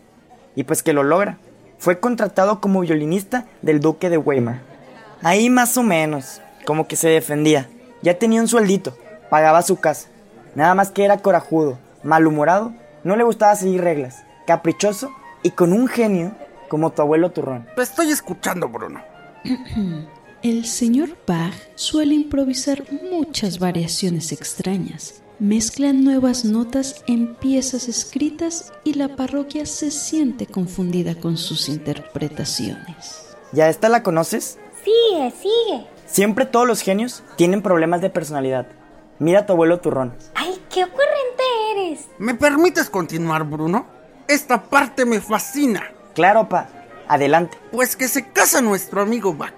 y 0.57 0.65
pues 0.65 0.83
que 0.83 0.93
lo 0.93 1.03
logra. 1.03 1.39
Fue 1.83 1.99
contratado 1.99 2.61
como 2.61 2.83
violinista 2.83 3.45
del 3.61 3.81
duque 3.81 4.09
de 4.09 4.17
Weimar. 4.17 4.61
Ahí 5.21 5.51
más 5.51 5.77
o 5.77 5.83
menos, 5.83 6.41
como 6.65 6.87
que 6.87 6.95
se 6.95 7.09
defendía. 7.09 7.69
Ya 8.03 8.21
tenía 8.21 8.41
un 8.41 8.47
sueldito, 8.47 8.97
pagaba 9.31 9.63
su 9.63 9.75
casa. 9.81 10.07
Nada 10.55 10.77
más 10.77 10.93
que 10.93 11.05
era 11.05 11.19
corajudo, 11.19 11.81
malhumorado, 12.05 12.73
no 13.03 13.17
le 13.17 13.25
gustaba 13.25 13.57
seguir 13.57 13.81
reglas, 13.81 14.23
caprichoso 14.47 15.11
y 15.43 15.51
con 15.51 15.73
un 15.73 15.89
genio 15.89 16.37
como 16.69 16.93
tu 16.93 17.03
abuelo 17.03 17.33
turrón. 17.33 17.67
Te 17.75 17.83
estoy 17.83 18.13
escuchando, 18.13 18.69
Bruno. 18.69 19.03
El 20.45 20.67
señor 20.67 21.17
Bach 21.27 21.53
suele 21.75 22.15
improvisar 22.15 22.85
muchas 23.11 23.59
variaciones 23.59 24.31
extrañas. 24.31 25.21
Mezclan 25.43 26.05
nuevas 26.05 26.45
notas 26.45 27.03
en 27.09 27.35
piezas 27.35 27.89
escritas 27.89 28.73
y 28.85 28.95
la 28.95 29.17
parroquia 29.17 29.67
se 29.67 29.91
siente 29.91 30.47
confundida 30.47 31.17
con 31.17 31.37
sus 31.37 31.69
interpretaciones. 31.69 33.35
¿Ya 33.51 33.69
esta 33.69 33.89
la 33.89 34.05
conoces? 34.05 34.61
Sigue, 34.85 35.33
sigue. 35.33 35.85
Siempre 36.07 36.47
todos 36.47 36.69
los 36.69 36.81
genios 36.81 37.25
tienen 37.35 37.61
problemas 37.61 38.01
de 38.01 38.11
personalidad. 38.11 38.69
Mira 39.19 39.41
a 39.41 39.47
tu 39.47 39.55
abuelo 39.55 39.81
turrón. 39.81 40.15
¡Ay, 40.37 40.63
qué 40.71 40.85
ocurrente 40.85 41.43
eres! 41.73 42.07
¿Me 42.19 42.37
permites 42.37 42.89
continuar, 42.89 43.43
Bruno? 43.43 43.87
Esta 44.29 44.63
parte 44.63 45.05
me 45.05 45.21
fascina. 45.21 45.91
Claro, 46.15 46.49
pa. 46.49 46.69
Adelante. 47.09 47.59
Pues 47.73 47.97
que 47.97 48.07
se 48.07 48.29
casa 48.29 48.61
nuestro 48.61 49.03
amigo 49.03 49.35
Bach 49.35 49.55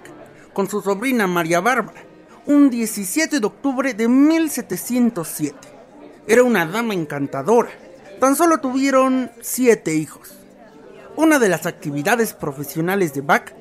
con 0.55 0.67
su 0.67 0.81
sobrina 0.81 1.27
María 1.27 1.61
Bárbara, 1.61 2.01
un 2.47 2.71
17 2.71 3.39
de 3.39 3.47
octubre 3.47 3.93
de 3.93 4.09
1707. 4.09 5.74
Era 6.27 6.43
una 6.43 6.67
dama 6.67 6.95
encantadora. 6.95 7.71
Tan 8.21 8.37
solo 8.37 8.59
tuvieron 8.59 9.31
siete 9.43 9.95
hijos. 9.95 10.35
Una 11.17 11.39
de 11.39 11.49
las 11.49 11.67
actividades 11.67 12.33
profesionales 12.33 13.13
de 13.15 13.21
Bach 13.21 13.53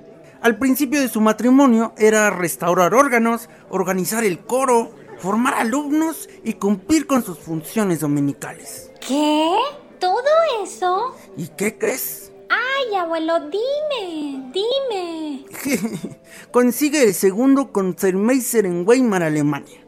al 0.41 0.57
principio 0.57 0.99
de 0.99 1.07
su 1.07 1.21
matrimonio 1.21 1.93
era 1.97 2.29
restaurar 2.29 2.93
órganos, 2.93 3.49
organizar 3.69 4.23
el 4.23 4.39
coro, 4.39 4.91
formar 5.17 5.53
alumnos 5.53 6.29
y 6.43 6.53
cumplir 6.53 7.07
con 7.07 7.23
sus 7.23 7.39
funciones 7.39 8.01
dominicales. 8.01 8.91
¿Qué? 9.05 9.55
¿Todo 9.99 10.29
eso? 10.63 11.15
¿Y 11.37 11.47
qué 11.47 11.77
crees? 11.77 12.31
Ay, 12.49 12.95
abuelo, 12.95 13.39
dime, 13.49 14.51
dime. 14.53 15.45
Consigue 16.51 17.03
el 17.03 17.13
segundo 17.13 17.71
Concertmeister 17.71 18.65
en 18.65 18.87
Weimar, 18.87 19.23
Alemania. 19.23 19.82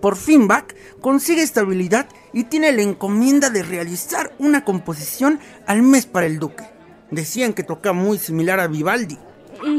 Por 0.00 0.16
fin 0.16 0.48
Bach 0.48 0.66
consigue 1.00 1.42
estabilidad 1.42 2.08
y 2.32 2.44
tiene 2.44 2.72
la 2.72 2.82
encomienda 2.82 3.50
de 3.50 3.62
realizar 3.62 4.32
una 4.38 4.64
composición 4.64 5.40
al 5.66 5.82
mes 5.82 6.06
para 6.06 6.26
el 6.26 6.38
duque. 6.38 6.64
Decían 7.10 7.52
que 7.52 7.62
toca 7.64 7.92
muy 7.92 8.18
similar 8.18 8.60
a 8.60 8.66
Vivaldi. 8.68 9.18
Mm, 9.62 9.76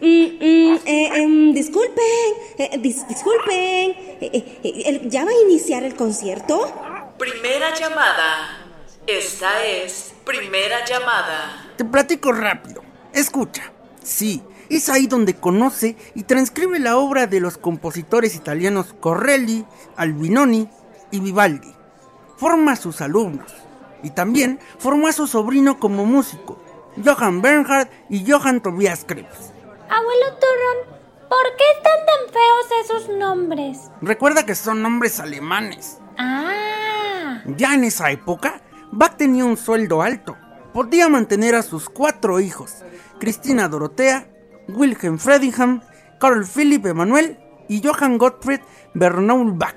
mm, 0.00 0.78
eh, 0.84 1.10
em, 1.22 1.52
disculpen, 1.52 1.94
eh, 2.58 2.70
dis- 2.82 3.06
disculpen. 3.06 3.94
Eh, 4.20 4.58
eh, 4.64 5.00
¿Ya 5.04 5.24
va 5.24 5.30
a 5.30 5.42
iniciar 5.48 5.84
el 5.84 5.94
concierto? 5.94 6.72
Primera 7.18 7.74
llamada. 7.74 8.66
Esta 9.06 9.64
es 9.64 10.12
primera 10.24 10.84
llamada. 10.84 11.72
Te 11.76 11.84
platico 11.84 12.32
rápido. 12.32 12.82
Escucha. 13.12 13.70
Sí, 14.02 14.42
es 14.76 14.88
ahí 14.88 15.06
donde 15.06 15.34
conoce 15.34 15.96
y 16.14 16.22
transcribe 16.24 16.78
la 16.78 16.96
obra 16.96 17.26
de 17.26 17.40
los 17.40 17.58
compositores 17.58 18.34
italianos 18.36 18.94
Corelli, 19.00 19.64
Albinoni 19.96 20.68
y 21.10 21.20
Vivaldi. 21.20 21.74
Forma 22.36 22.72
a 22.72 22.76
sus 22.76 23.00
alumnos. 23.00 23.52
Y 24.02 24.10
también 24.10 24.58
formó 24.78 25.08
a 25.08 25.12
su 25.12 25.26
sobrino 25.26 25.78
como 25.78 26.06
músico, 26.06 26.58
Johann 27.04 27.42
Bernhard 27.42 27.88
y 28.08 28.30
Johann 28.30 28.60
Tobias 28.62 29.04
Krebs. 29.06 29.52
Abuelo 29.90 30.26
Turrón, 30.40 30.98
¿por 31.28 31.56
qué 31.58 31.64
están 31.76 32.06
tan 32.06 32.32
feos 32.32 32.84
esos 32.84 33.16
nombres? 33.18 33.78
Recuerda 34.00 34.46
que 34.46 34.54
son 34.54 34.80
nombres 34.82 35.20
alemanes. 35.20 35.98
Ah, 36.16 37.42
Ya 37.58 37.74
en 37.74 37.84
esa 37.84 38.10
época, 38.10 38.62
Bach 38.92 39.16
tenía 39.16 39.44
un 39.44 39.56
sueldo 39.56 40.00
alto. 40.00 40.36
Podía 40.72 41.08
mantener 41.08 41.54
a 41.56 41.62
sus 41.62 41.88
cuatro 41.90 42.40
hijos, 42.40 42.76
Cristina 43.18 43.68
Dorotea, 43.68 44.28
Wilhelm 44.74 45.18
Fredingham, 45.18 45.80
Carl 46.18 46.44
Philipp 46.44 46.86
Emanuel 46.86 47.38
y 47.68 47.82
Johann 47.84 48.18
Gottfried 48.18 48.60
Bernoul 48.94 49.52
Bach. 49.52 49.76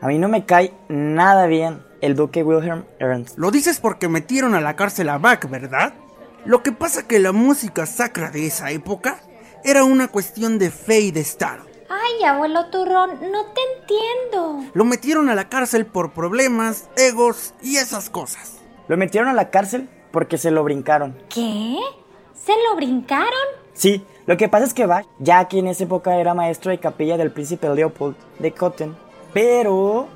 A 0.00 0.06
mí 0.08 0.18
no 0.18 0.28
me 0.28 0.44
cae 0.44 0.72
nada 0.88 1.46
bien 1.46 1.82
el 2.00 2.16
duque 2.16 2.42
Wilhelm 2.42 2.84
Ernst. 2.98 3.38
Lo 3.38 3.50
dices 3.50 3.78
porque 3.80 4.08
metieron 4.08 4.54
a 4.54 4.60
la 4.60 4.74
cárcel 4.76 5.08
a 5.08 5.18
Bach, 5.18 5.48
¿verdad? 5.48 5.94
Lo 6.44 6.62
que 6.62 6.72
pasa 6.72 7.06
que 7.06 7.20
la 7.20 7.32
música 7.32 7.86
sacra 7.86 8.30
de 8.30 8.46
esa 8.46 8.70
época 8.72 9.20
era 9.64 9.84
una 9.84 10.08
cuestión 10.08 10.58
de 10.58 10.70
fe 10.70 11.00
y 11.00 11.10
de 11.12 11.20
Estado. 11.20 11.64
ay, 11.88 12.24
abuelo 12.24 12.66
Turrón, 12.70 13.10
no 13.30 13.44
te 13.52 13.60
entiendo. 13.78 14.70
Lo 14.74 14.84
metieron 14.84 15.28
a 15.28 15.36
la 15.36 15.48
cárcel 15.48 15.86
por 15.86 16.12
problemas, 16.12 16.88
egos 16.96 17.54
y 17.62 17.76
esas 17.76 18.10
cosas. 18.10 18.58
Lo 18.88 18.96
metieron 18.96 19.28
a 19.28 19.34
la 19.34 19.50
cárcel 19.50 19.88
porque 20.10 20.36
se 20.38 20.50
lo 20.50 20.64
brincaron. 20.64 21.16
¿Qué? 21.28 21.78
¿Se 22.34 22.52
lo 22.68 22.74
brincaron? 22.74 23.30
Sí, 23.72 24.04
lo 24.26 24.36
que 24.36 24.48
pasa 24.48 24.64
es 24.64 24.74
que 24.74 24.86
Bach, 24.86 25.06
ya 25.18 25.46
que 25.48 25.58
en 25.58 25.66
esa 25.66 25.84
época 25.84 26.16
era 26.16 26.34
maestro 26.34 26.70
de 26.70 26.78
capilla 26.78 27.16
del 27.16 27.32
príncipe 27.32 27.68
Leopold 27.68 28.16
de 28.38 28.52
Cotten, 28.52 28.96
pero 29.32 30.08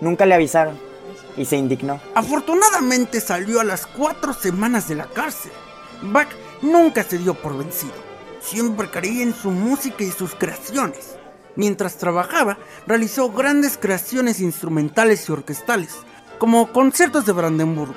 nunca 0.00 0.26
le 0.26 0.34
avisaron 0.34 0.78
y 1.36 1.44
se 1.44 1.56
indignó. 1.56 2.00
Afortunadamente 2.14 3.20
salió 3.20 3.60
a 3.60 3.64
las 3.64 3.86
cuatro 3.86 4.32
semanas 4.32 4.88
de 4.88 4.96
la 4.96 5.06
cárcel. 5.06 5.52
Bach 6.02 6.28
nunca 6.62 7.02
se 7.02 7.18
dio 7.18 7.34
por 7.34 7.56
vencido. 7.56 7.94
Siempre 8.40 8.90
creía 8.90 9.22
en 9.22 9.34
su 9.34 9.50
música 9.50 10.04
y 10.04 10.10
sus 10.10 10.34
creaciones. 10.34 11.16
Mientras 11.56 11.96
trabajaba, 11.96 12.58
realizó 12.86 13.32
grandes 13.32 13.76
creaciones 13.76 14.40
instrumentales 14.40 15.28
y 15.28 15.32
orquestales, 15.32 15.96
como 16.38 16.72
conciertos 16.72 17.26
de 17.26 17.32
Brandenburgo. 17.32 17.96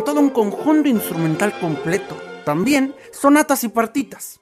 Con 0.00 0.04
todo 0.06 0.20
un 0.20 0.30
conjunto 0.30 0.88
instrumental 0.88 1.52
completo. 1.60 2.16
También 2.46 2.94
sonatas 3.12 3.64
y 3.64 3.68
partitas. 3.68 4.40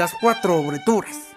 Las 0.00 0.14
cuatro 0.14 0.56
oberturas. 0.56 1.29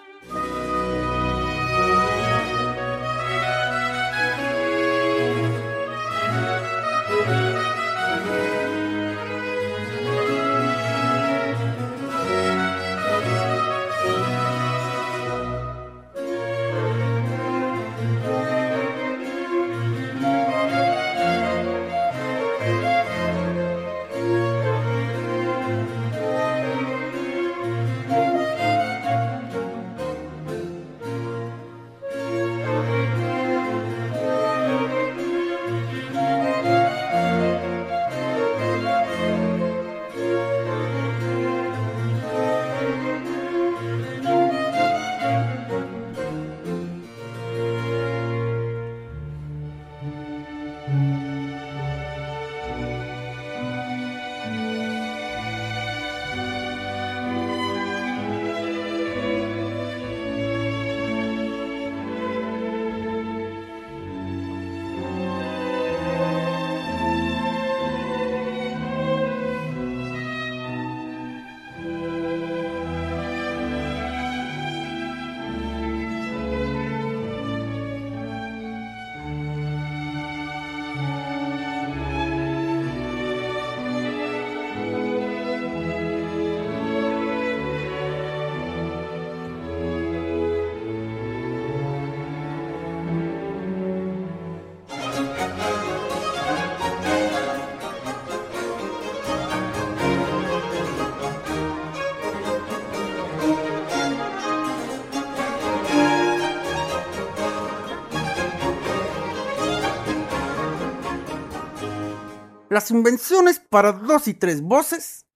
Las 112.74 112.90
invenciones 112.90 113.60
para 113.60 113.92
dos 113.92 114.26
y 114.26 114.34
tres 114.34 114.60
voces. 114.60 115.26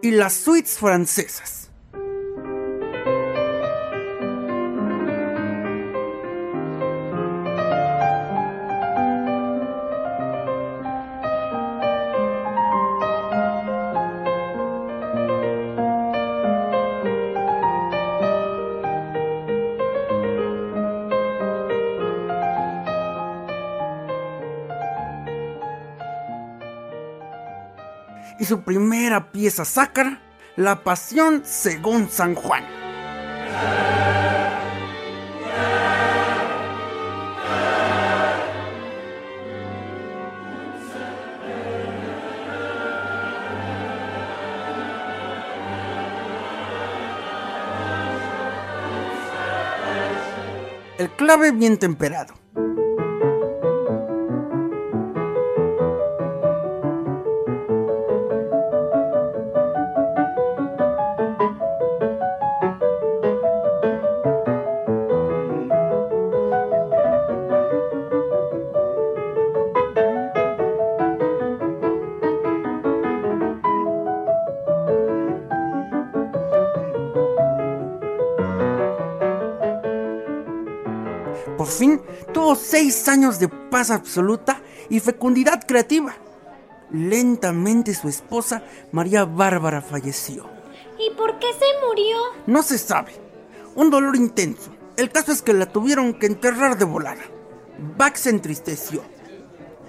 y 0.00 0.10
las 0.10 0.34
suites 0.34 0.76
francesas. 0.76 1.63
Y 28.44 28.46
su 28.46 28.60
primera 28.60 29.32
pieza 29.32 29.64
sacra, 29.64 30.20
La 30.54 30.84
Pasión 30.84 31.44
según 31.46 32.10
San 32.10 32.34
Juan. 32.34 32.62
El 50.98 51.08
clave 51.16 51.52
bien 51.52 51.78
temperado. 51.78 52.43
Por 81.64 81.72
fin 81.72 81.98
tuvo 82.34 82.56
seis 82.56 83.08
años 83.08 83.38
de 83.38 83.48
paz 83.48 83.90
absoluta 83.90 84.60
y 84.90 85.00
fecundidad 85.00 85.64
creativa. 85.66 86.14
Lentamente 86.90 87.94
su 87.94 88.06
esposa, 88.06 88.62
María 88.92 89.24
Bárbara, 89.24 89.80
falleció. 89.80 90.44
¿Y 90.98 91.14
por 91.16 91.38
qué 91.38 91.46
se 91.54 91.86
murió? 91.86 92.18
No 92.46 92.62
se 92.62 92.76
sabe. 92.76 93.12
Un 93.76 93.88
dolor 93.88 94.14
intenso. 94.14 94.76
El 94.98 95.10
caso 95.10 95.32
es 95.32 95.40
que 95.40 95.54
la 95.54 95.64
tuvieron 95.64 96.12
que 96.12 96.26
enterrar 96.26 96.76
de 96.76 96.84
volada. 96.84 97.22
Bach 97.96 98.16
se 98.16 98.28
entristeció. 98.28 99.02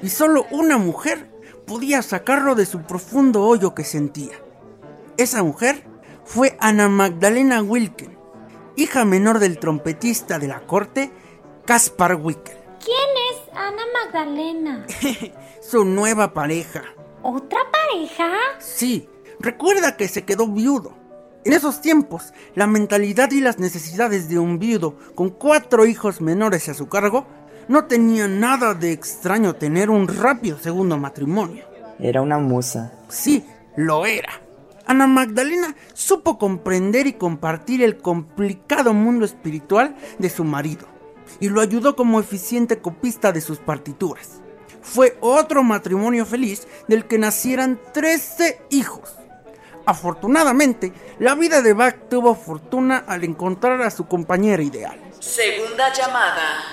Y 0.02 0.08
solo 0.08 0.46
una 0.52 0.78
mujer 0.78 1.30
podía 1.68 2.02
sacarlo 2.04 2.56
de 2.56 2.66
su 2.66 2.84
profundo 2.84 3.44
hoyo 3.44 3.76
que 3.76 3.84
sentía. 3.84 4.40
Esa 5.18 5.44
mujer 5.44 5.84
fue 6.24 6.56
Ana 6.62 6.88
Magdalena 6.88 7.62
Wilken, 7.62 8.18
hija 8.78 9.04
menor 9.04 9.40
del 9.40 9.60
trompetista 9.60 10.40
de 10.40 10.48
la 10.48 10.66
corte 10.66 11.12
Caspar 11.66 12.16
Wickel. 12.16 12.56
¿Quién 12.80 13.10
es 13.32 13.58
Ana 13.58 13.82
Magdalena? 13.92 14.86
Su 15.62 15.84
nueva 15.84 16.32
pareja. 16.32 16.84
¿Otra 17.24 17.58
pareja? 17.72 18.30
Sí, 18.60 19.10
recuerda 19.40 19.98
que 19.98 20.08
se 20.08 20.26
quedó 20.26 20.48
viudo. 20.48 20.94
En 21.44 21.54
esos 21.54 21.82
tiempos, 21.82 22.34
la 22.54 22.68
mentalidad 22.68 23.32
y 23.32 23.42
las 23.42 23.58
necesidades 23.58 24.30
de 24.30 24.38
un 24.38 24.60
viudo 24.60 24.96
con 25.16 25.32
cuatro 25.32 25.88
hijos 25.88 26.22
menores 26.22 26.70
a 26.70 26.76
su 26.76 26.88
cargo 26.88 27.26
no 27.68 27.86
tenía 27.86 28.28
nada 28.28 28.76
de 28.76 28.92
extraño 28.92 29.56
tener 29.56 29.90
un 29.90 30.08
rápido 30.08 30.60
segundo 30.60 31.00
matrimonio. 31.00 31.66
Era 31.98 32.22
una 32.22 32.38
musa. 32.38 32.94
Sí, 33.10 33.44
lo 33.76 34.06
era. 34.06 34.40
Ana 34.86 35.08
Magdalena 35.08 35.76
supo 35.94 36.38
comprender 36.38 37.08
y 37.08 37.14
compartir 37.14 37.82
el 37.82 37.98
complicado 37.98 38.94
mundo 38.94 39.26
espiritual 39.26 39.96
de 40.20 40.30
su 40.30 40.44
marido 40.44 40.95
y 41.40 41.50
lo 41.50 41.62
ayudó 41.62 41.96
como 41.96 42.20
eficiente 42.20 42.80
copista 42.80 43.32
de 43.32 43.42
sus 43.42 43.60
partituras. 43.60 44.42
Fue 44.82 45.18
otro 45.20 45.64
matrimonio 45.64 46.26
feliz 46.26 46.68
del 46.88 47.06
que 47.06 47.18
nacieran 47.18 47.80
13 47.94 48.62
hijos. 48.70 49.16
Afortunadamente, 49.86 50.94
la 51.20 51.36
vida 51.36 51.62
de 51.62 51.74
Bach 51.74 51.96
tuvo 52.10 52.36
fortuna 52.36 53.04
al 53.08 53.24
encontrar 53.24 53.82
a 53.82 53.92
su 53.92 54.08
compañera 54.08 54.64
ideal. 54.64 55.00
Segunda 55.20 55.92
llamada. 55.94 56.64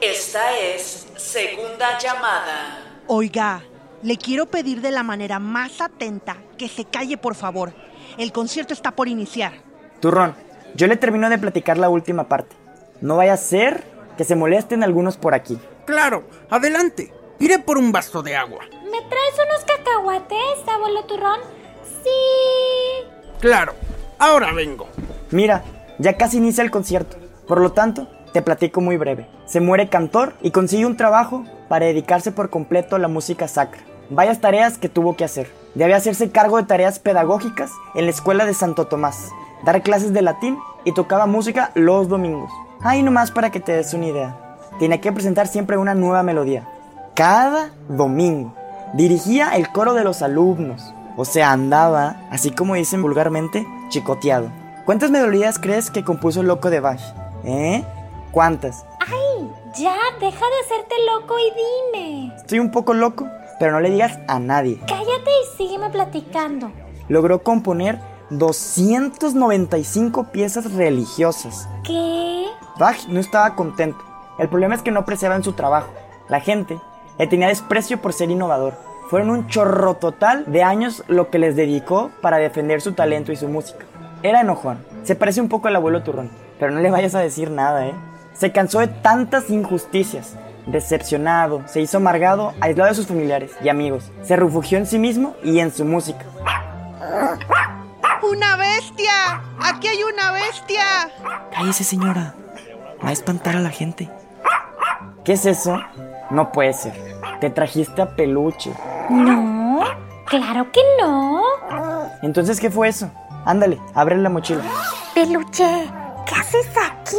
Esta 0.00 0.56
es 0.58 1.08
segunda 1.16 1.98
llamada. 1.98 3.02
Oiga, 3.06 3.62
le 4.02 4.16
quiero 4.16 4.46
pedir 4.46 4.80
de 4.80 4.90
la 4.90 5.02
manera 5.02 5.38
más 5.38 5.80
atenta 5.80 6.36
que 6.56 6.68
se 6.68 6.84
calle, 6.84 7.16
por 7.16 7.34
favor. 7.34 7.72
El 8.16 8.32
concierto 8.32 8.72
está 8.72 8.92
por 8.92 9.08
iniciar. 9.08 9.52
Turrón, 10.00 10.34
yo 10.74 10.86
le 10.86 10.96
termino 10.96 11.28
de 11.28 11.38
platicar 11.38 11.76
la 11.76 11.88
última 11.88 12.28
parte. 12.28 12.56
No 13.00 13.16
vaya 13.16 13.34
a 13.34 13.36
ser 13.36 13.84
que 14.16 14.24
se 14.24 14.36
molesten 14.36 14.82
algunos 14.82 15.16
por 15.16 15.34
aquí. 15.34 15.58
Claro, 15.84 16.24
adelante. 16.50 17.12
Iré 17.38 17.58
por 17.58 17.78
un 17.78 17.90
vaso 17.90 18.22
de 18.22 18.36
agua. 18.36 18.64
¿Me 18.84 19.00
traes 19.08 19.34
unos 19.46 19.64
cacahuates, 19.64 20.68
abuelo 20.68 21.04
turrón? 21.04 21.40
Sí. 22.02 23.06
Claro, 23.40 23.72
ahora 24.18 24.52
vengo. 24.52 24.88
Mira, 25.30 25.64
ya 25.98 26.16
casi 26.16 26.36
inicia 26.36 26.62
el 26.62 26.70
concierto. 26.70 27.16
Por 27.46 27.60
lo 27.60 27.72
tanto, 27.72 28.08
te 28.32 28.42
platico 28.42 28.80
muy 28.80 28.96
breve. 28.96 29.26
Se 29.46 29.60
muere 29.60 29.88
cantor 29.88 30.34
y 30.42 30.50
consigue 30.50 30.86
un 30.86 30.96
trabajo 30.96 31.44
para 31.68 31.86
dedicarse 31.86 32.30
por 32.30 32.50
completo 32.50 32.96
a 32.96 32.98
la 32.98 33.08
música 33.08 33.48
sacra. 33.48 33.80
Varias 34.10 34.40
tareas 34.40 34.76
que 34.76 34.88
tuvo 34.88 35.16
que 35.16 35.24
hacer. 35.24 35.50
Debe 35.74 35.94
hacerse 35.94 36.30
cargo 36.30 36.56
de 36.56 36.64
tareas 36.64 36.98
pedagógicas 36.98 37.70
en 37.94 38.04
la 38.04 38.10
escuela 38.10 38.44
de 38.44 38.54
Santo 38.54 38.86
Tomás, 38.86 39.30
dar 39.64 39.82
clases 39.82 40.12
de 40.12 40.22
latín 40.22 40.58
y 40.84 40.92
tocaba 40.92 41.26
música 41.26 41.70
los 41.74 42.08
domingos. 42.08 42.50
Ahí 42.82 43.02
nomás 43.02 43.30
para 43.30 43.50
que 43.50 43.60
te 43.60 43.72
des 43.72 43.92
una 43.92 44.06
idea. 44.06 44.36
Tenía 44.78 45.00
que 45.00 45.12
presentar 45.12 45.46
siempre 45.46 45.76
una 45.76 45.94
nueva 45.94 46.22
melodía. 46.22 46.66
Cada 47.14 47.72
domingo. 47.88 48.54
Dirigía 48.94 49.54
el 49.56 49.70
coro 49.70 49.92
de 49.92 50.02
los 50.02 50.22
alumnos. 50.22 50.94
O 51.16 51.26
sea, 51.26 51.52
andaba, 51.52 52.16
así 52.30 52.50
como 52.50 52.74
dicen 52.74 53.02
vulgarmente, 53.02 53.66
chicoteado. 53.90 54.50
¿Cuántas 54.86 55.10
melodías 55.10 55.58
crees 55.58 55.90
que 55.90 56.04
compuso 56.04 56.40
el 56.40 56.46
loco 56.46 56.70
de 56.70 56.80
Bach? 56.80 57.00
¿Eh? 57.44 57.84
¿Cuántas? 58.32 58.86
¡Ay! 59.00 59.50
Ya, 59.76 59.96
deja 60.18 60.46
de 60.46 60.60
hacerte 60.64 60.94
loco 61.12 61.34
y 61.38 61.98
dime. 61.98 62.34
Estoy 62.36 62.60
un 62.60 62.70
poco 62.70 62.94
loco, 62.94 63.28
pero 63.58 63.72
no 63.72 63.80
le 63.80 63.90
digas 63.90 64.18
a 64.26 64.38
nadie. 64.38 64.80
Cállate 64.88 65.30
y 65.30 65.56
sígueme 65.58 65.90
platicando. 65.90 66.72
Logró 67.08 67.42
componer 67.42 68.00
295 68.30 70.28
piezas 70.32 70.72
religiosas. 70.72 71.68
¿Qué? 71.84 72.46
Bach 72.80 73.06
no 73.08 73.20
estaba 73.20 73.54
contento. 73.54 74.02
El 74.38 74.48
problema 74.48 74.74
es 74.74 74.80
que 74.80 74.90
no 74.90 75.00
apreciaba 75.00 75.36
en 75.36 75.44
su 75.44 75.52
trabajo. 75.52 75.92
La 76.30 76.40
gente 76.40 76.80
le 77.18 77.26
tenía 77.26 77.48
desprecio 77.48 78.00
por 78.00 78.14
ser 78.14 78.30
innovador. 78.30 78.72
Fueron 79.10 79.28
un 79.28 79.48
chorro 79.48 79.94
total 79.94 80.50
de 80.50 80.62
años 80.62 81.04
lo 81.06 81.28
que 81.28 81.38
les 81.38 81.56
dedicó 81.56 82.10
para 82.22 82.38
defender 82.38 82.80
su 82.80 82.92
talento 82.92 83.32
y 83.32 83.36
su 83.36 83.48
música. 83.48 83.84
Era 84.22 84.40
enojón. 84.40 84.82
Se 85.02 85.14
parece 85.14 85.42
un 85.42 85.50
poco 85.50 85.68
al 85.68 85.76
abuelo 85.76 86.02
turrón. 86.02 86.30
Pero 86.58 86.72
no 86.72 86.80
le 86.80 86.90
vayas 86.90 87.14
a 87.14 87.20
decir 87.20 87.50
nada, 87.50 87.86
¿eh? 87.86 87.94
Se 88.32 88.50
cansó 88.50 88.78
de 88.78 88.88
tantas 88.88 89.50
injusticias. 89.50 90.36
Decepcionado, 90.66 91.62
se 91.66 91.82
hizo 91.82 91.98
amargado, 91.98 92.54
aislado 92.62 92.88
de 92.88 92.94
sus 92.94 93.08
familiares 93.08 93.52
y 93.62 93.68
amigos. 93.68 94.10
Se 94.22 94.36
refugió 94.36 94.78
en 94.78 94.86
sí 94.86 94.98
mismo 94.98 95.34
y 95.44 95.58
en 95.58 95.70
su 95.70 95.84
música. 95.84 96.24
¡Una 98.22 98.56
bestia! 98.56 99.42
¡Aquí 99.58 99.88
hay 99.88 100.02
una 100.02 100.32
bestia! 100.32 101.10
Cállese, 101.52 101.84
señora. 101.84 102.34
Va 103.04 103.08
a 103.08 103.12
espantar 103.12 103.56
a 103.56 103.60
la 103.60 103.70
gente. 103.70 104.10
¿Qué 105.24 105.32
es 105.32 105.46
eso? 105.46 105.78
No 106.30 106.52
puede 106.52 106.72
ser. 106.72 106.92
Te 107.40 107.50
trajiste 107.50 108.02
a 108.02 108.14
peluche. 108.16 108.72
No, 109.08 109.80
claro 110.26 110.70
que 110.70 110.80
no. 111.00 111.42
Entonces, 112.22 112.60
¿qué 112.60 112.70
fue 112.70 112.88
eso? 112.88 113.10
Ándale, 113.44 113.80
abre 113.94 114.16
la 114.16 114.28
mochila. 114.28 114.62
Peluche, 115.14 115.90
¿qué 116.26 116.34
haces 116.34 116.68
aquí? 116.76 117.16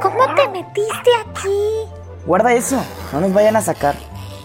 ¿Cómo 0.00 0.34
te 0.34 0.48
metiste 0.48 1.10
aquí? 1.26 1.90
Guarda 2.26 2.52
eso, 2.52 2.82
no 3.12 3.20
nos 3.20 3.32
vayan 3.32 3.56
a 3.56 3.60
sacar. 3.60 3.96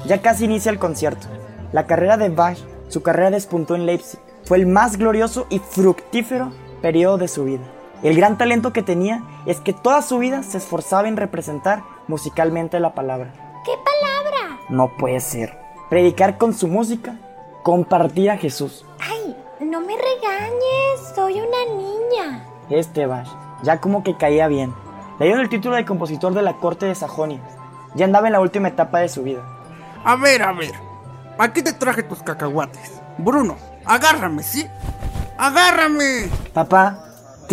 Ya 0.05 0.21
casi 0.21 0.45
inicia 0.45 0.71
el 0.71 0.79
concierto. 0.79 1.27
La 1.71 1.87
carrera 1.87 2.17
de 2.17 2.29
Bach, 2.29 2.57
su 2.89 3.01
carrera 3.01 3.31
despuntó 3.31 3.75
en 3.75 3.85
Leipzig. 3.85 4.19
Fue 4.45 4.57
el 4.57 4.67
más 4.67 4.97
glorioso 4.97 5.47
y 5.49 5.59
fructífero 5.59 6.51
periodo 6.81 7.17
de 7.17 7.27
su 7.27 7.45
vida. 7.45 7.63
El 8.03 8.17
gran 8.17 8.37
talento 8.37 8.73
que 8.73 8.83
tenía 8.83 9.23
es 9.45 9.61
que 9.61 9.71
toda 9.71 10.01
su 10.01 10.17
vida 10.17 10.43
se 10.43 10.57
esforzaba 10.57 11.07
en 11.07 11.15
representar 11.15 11.83
musicalmente 12.09 12.81
la 12.81 12.93
palabra. 12.93 13.33
¿Qué 13.63 13.71
palabra? 13.71 14.59
No 14.67 14.89
puede 14.97 15.21
ser. 15.21 15.57
Predicar 15.89 16.37
con 16.37 16.53
su 16.53 16.67
música, 16.67 17.15
compartir 17.63 18.29
a 18.29 18.37
Jesús. 18.37 18.85
Ay, 18.99 19.37
no 19.61 19.79
me 19.79 19.95
regañes, 19.95 21.15
soy 21.15 21.39
una 21.39 21.77
niña. 21.77 22.45
Este 22.69 23.05
Bach, 23.05 23.29
ya 23.63 23.79
como 23.79 24.03
que 24.03 24.17
caía 24.17 24.49
bien. 24.49 24.73
Le 25.17 25.27
dieron 25.27 25.41
el 25.41 25.49
título 25.49 25.77
de 25.77 25.85
compositor 25.85 26.33
de 26.33 26.41
la 26.41 26.57
corte 26.57 26.85
de 26.85 26.95
Sajonia. 26.95 27.39
Ya 27.95 28.03
andaba 28.03 28.27
en 28.27 28.33
la 28.33 28.41
última 28.41 28.67
etapa 28.67 28.99
de 28.99 29.07
su 29.07 29.23
vida. 29.23 29.43
A 30.03 30.17
ver, 30.17 30.41
a 30.43 30.51
ver. 30.51 30.73
Aquí 31.37 31.61
te 31.61 31.71
traje 31.71 32.03
tus 32.03 32.21
cacahuates. 32.21 33.01
Bruno, 33.17 33.55
agárrame, 33.85 34.43
¿sí? 34.43 34.67
¡Agárrame! 35.37 36.29
Papá, 36.53 37.02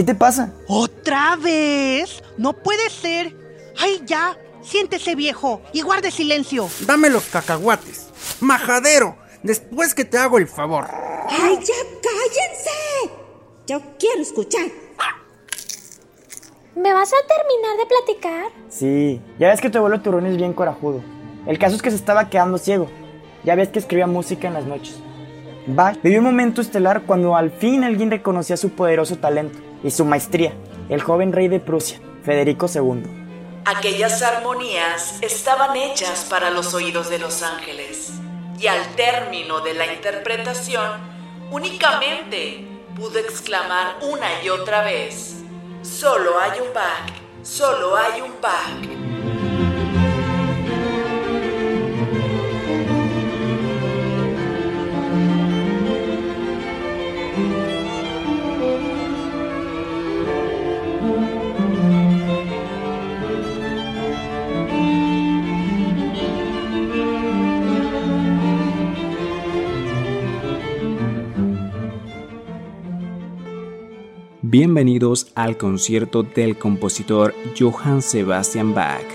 ¿qué 0.00 0.04
te 0.04 0.14
pasa? 0.14 0.50
¿Otra 0.66 1.36
vez? 1.36 2.22
No 2.38 2.54
puede 2.54 2.88
ser. 2.88 3.36
¡Ay, 3.78 4.00
ya! 4.06 4.34
Siéntese, 4.62 5.14
viejo, 5.14 5.60
y 5.74 5.82
guarde 5.82 6.10
silencio. 6.10 6.70
Dame 6.86 7.10
los 7.10 7.24
cacahuates. 7.24 8.08
Majadero, 8.40 9.18
después 9.42 9.94
que 9.94 10.06
te 10.06 10.16
hago 10.16 10.38
el 10.38 10.48
favor. 10.48 10.86
¡Ay, 10.90 11.58
ya 11.58 11.74
cállense! 12.00 13.14
Yo 13.66 13.82
quiero 13.98 14.22
escuchar. 14.22 14.68
¿Me 16.74 16.94
vas 16.94 17.12
a 17.12 17.26
terminar 17.26 17.76
de 17.76 17.86
platicar? 17.86 18.52
Sí, 18.70 19.20
ya 19.38 19.48
ves 19.48 19.60
que 19.60 19.68
tu 19.68 19.76
abuelo 19.76 20.00
Turón 20.00 20.24
es 20.24 20.38
bien 20.38 20.54
corajudo. 20.54 21.02
El 21.46 21.58
caso 21.58 21.76
es 21.76 21.82
que 21.82 21.90
se 21.90 21.96
estaba 21.96 22.30
quedando 22.30 22.56
ciego. 22.56 22.88
Ya 23.44 23.54
ves 23.54 23.68
que 23.68 23.80
escribía 23.80 24.06
música 24.06 24.48
en 24.48 24.54
las 24.54 24.64
noches. 24.64 24.96
Bach 25.74 25.96
vivió 26.02 26.18
un 26.18 26.26
momento 26.26 26.60
estelar 26.60 27.02
cuando 27.02 27.36
al 27.36 27.50
fin 27.50 27.84
alguien 27.84 28.10
reconocía 28.10 28.56
su 28.56 28.70
poderoso 28.70 29.16
talento 29.16 29.58
y 29.82 29.90
su 29.90 30.04
maestría, 30.04 30.52
el 30.88 31.00
joven 31.00 31.32
rey 31.32 31.48
de 31.48 31.60
Prusia, 31.60 32.00
Federico 32.24 32.66
II. 32.72 33.02
Aquellas 33.64 34.22
armonías 34.22 35.18
estaban 35.22 35.76
hechas 35.76 36.26
para 36.28 36.50
los 36.50 36.74
oídos 36.74 37.10
de 37.10 37.18
los 37.18 37.42
ángeles 37.42 38.12
y 38.58 38.66
al 38.66 38.86
término 38.96 39.60
de 39.60 39.74
la 39.74 39.92
interpretación 39.92 41.00
únicamente 41.50 42.66
pudo 42.96 43.18
exclamar 43.18 43.96
una 44.02 44.42
y 44.44 44.48
otra 44.50 44.82
vez, 44.82 45.36
solo 45.82 46.38
hay 46.38 46.60
un 46.60 46.72
Bach, 46.74 47.12
solo 47.42 47.96
hay 47.96 48.20
un 48.20 48.32
Bach. 48.40 48.99
Bienvenidos 74.52 75.28
al 75.36 75.56
concierto 75.56 76.24
del 76.24 76.58
compositor 76.58 77.32
Johann 77.56 78.02
Sebastian 78.02 78.74
Bach. 78.74 79.06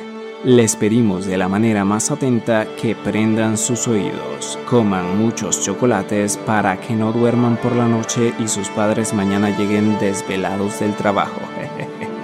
Les 0.45 0.78
pedimos 0.78 1.26
de 1.26 1.36
la 1.36 1.50
manera 1.50 1.84
más 1.84 2.10
atenta 2.10 2.65
que 2.82 2.95
prendan 2.95 3.58
sus 3.58 3.86
oídos, 3.89 4.58
coman 4.69 5.17
muchos 5.17 5.62
chocolates 5.62 6.38
para 6.38 6.80
que 6.80 6.95
no 6.95 7.12
duerman 7.12 7.58
por 7.58 7.76
la 7.76 7.86
noche 7.86 8.34
y 8.39 8.48
sus 8.48 8.69
padres 8.69 9.13
mañana 9.13 9.50
lleguen 9.50 10.00
desvelados 10.00 10.80
del 10.80 10.95
trabajo. 10.95 11.41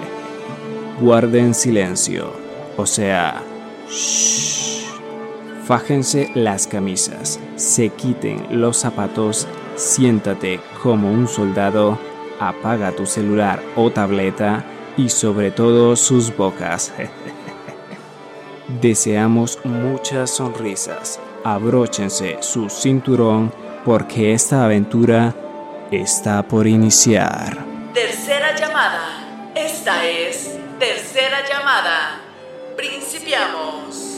Guarden 1.02 1.52
silencio, 1.52 2.32
o 2.78 2.86
sea, 2.86 3.42
shh. 3.90 4.86
Fájense 5.66 6.30
las 6.34 6.66
camisas, 6.66 7.38
se 7.56 7.90
quiten 7.90 8.58
los 8.58 8.78
zapatos, 8.78 9.46
siéntate 9.76 10.60
como 10.82 11.12
un 11.12 11.28
soldado 11.28 11.98
apaga 12.48 12.92
tu 12.92 13.06
celular 13.06 13.62
o 13.76 13.90
tableta 13.90 14.64
y 14.96 15.08
sobre 15.08 15.50
todo 15.50 15.96
sus 15.96 16.36
bocas. 16.36 16.92
Deseamos 18.80 19.58
muchas 19.64 20.30
sonrisas. 20.30 21.20
Abróchense 21.44 22.38
su 22.40 22.68
cinturón 22.68 23.52
porque 23.84 24.32
esta 24.32 24.64
aventura 24.64 25.34
está 25.90 26.42
por 26.42 26.66
iniciar. 26.66 27.58
Tercera 27.92 28.54
llamada. 28.54 29.52
Esta 29.54 30.06
es 30.06 30.56
tercera 30.78 31.38
llamada. 31.48 32.20
Principiamos. 32.76 34.11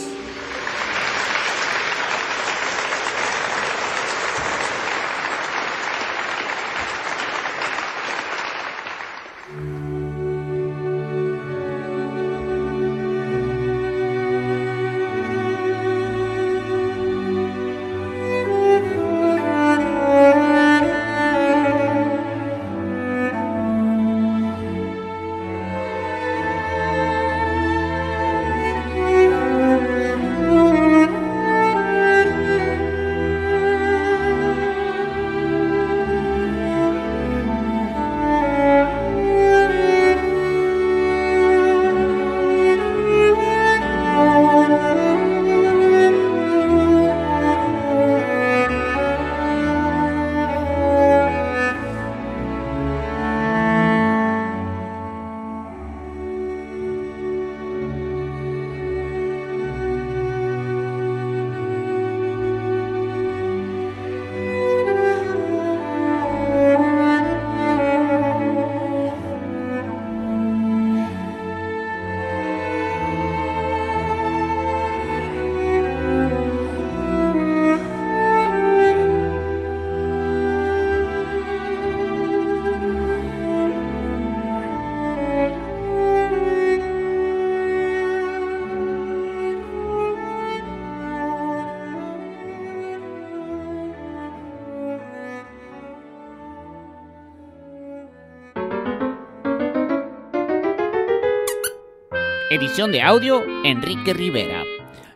Edición 102.51 102.91
de 102.91 103.01
audio, 103.01 103.43
Enrique 103.63 104.13
Rivera. 104.13 104.63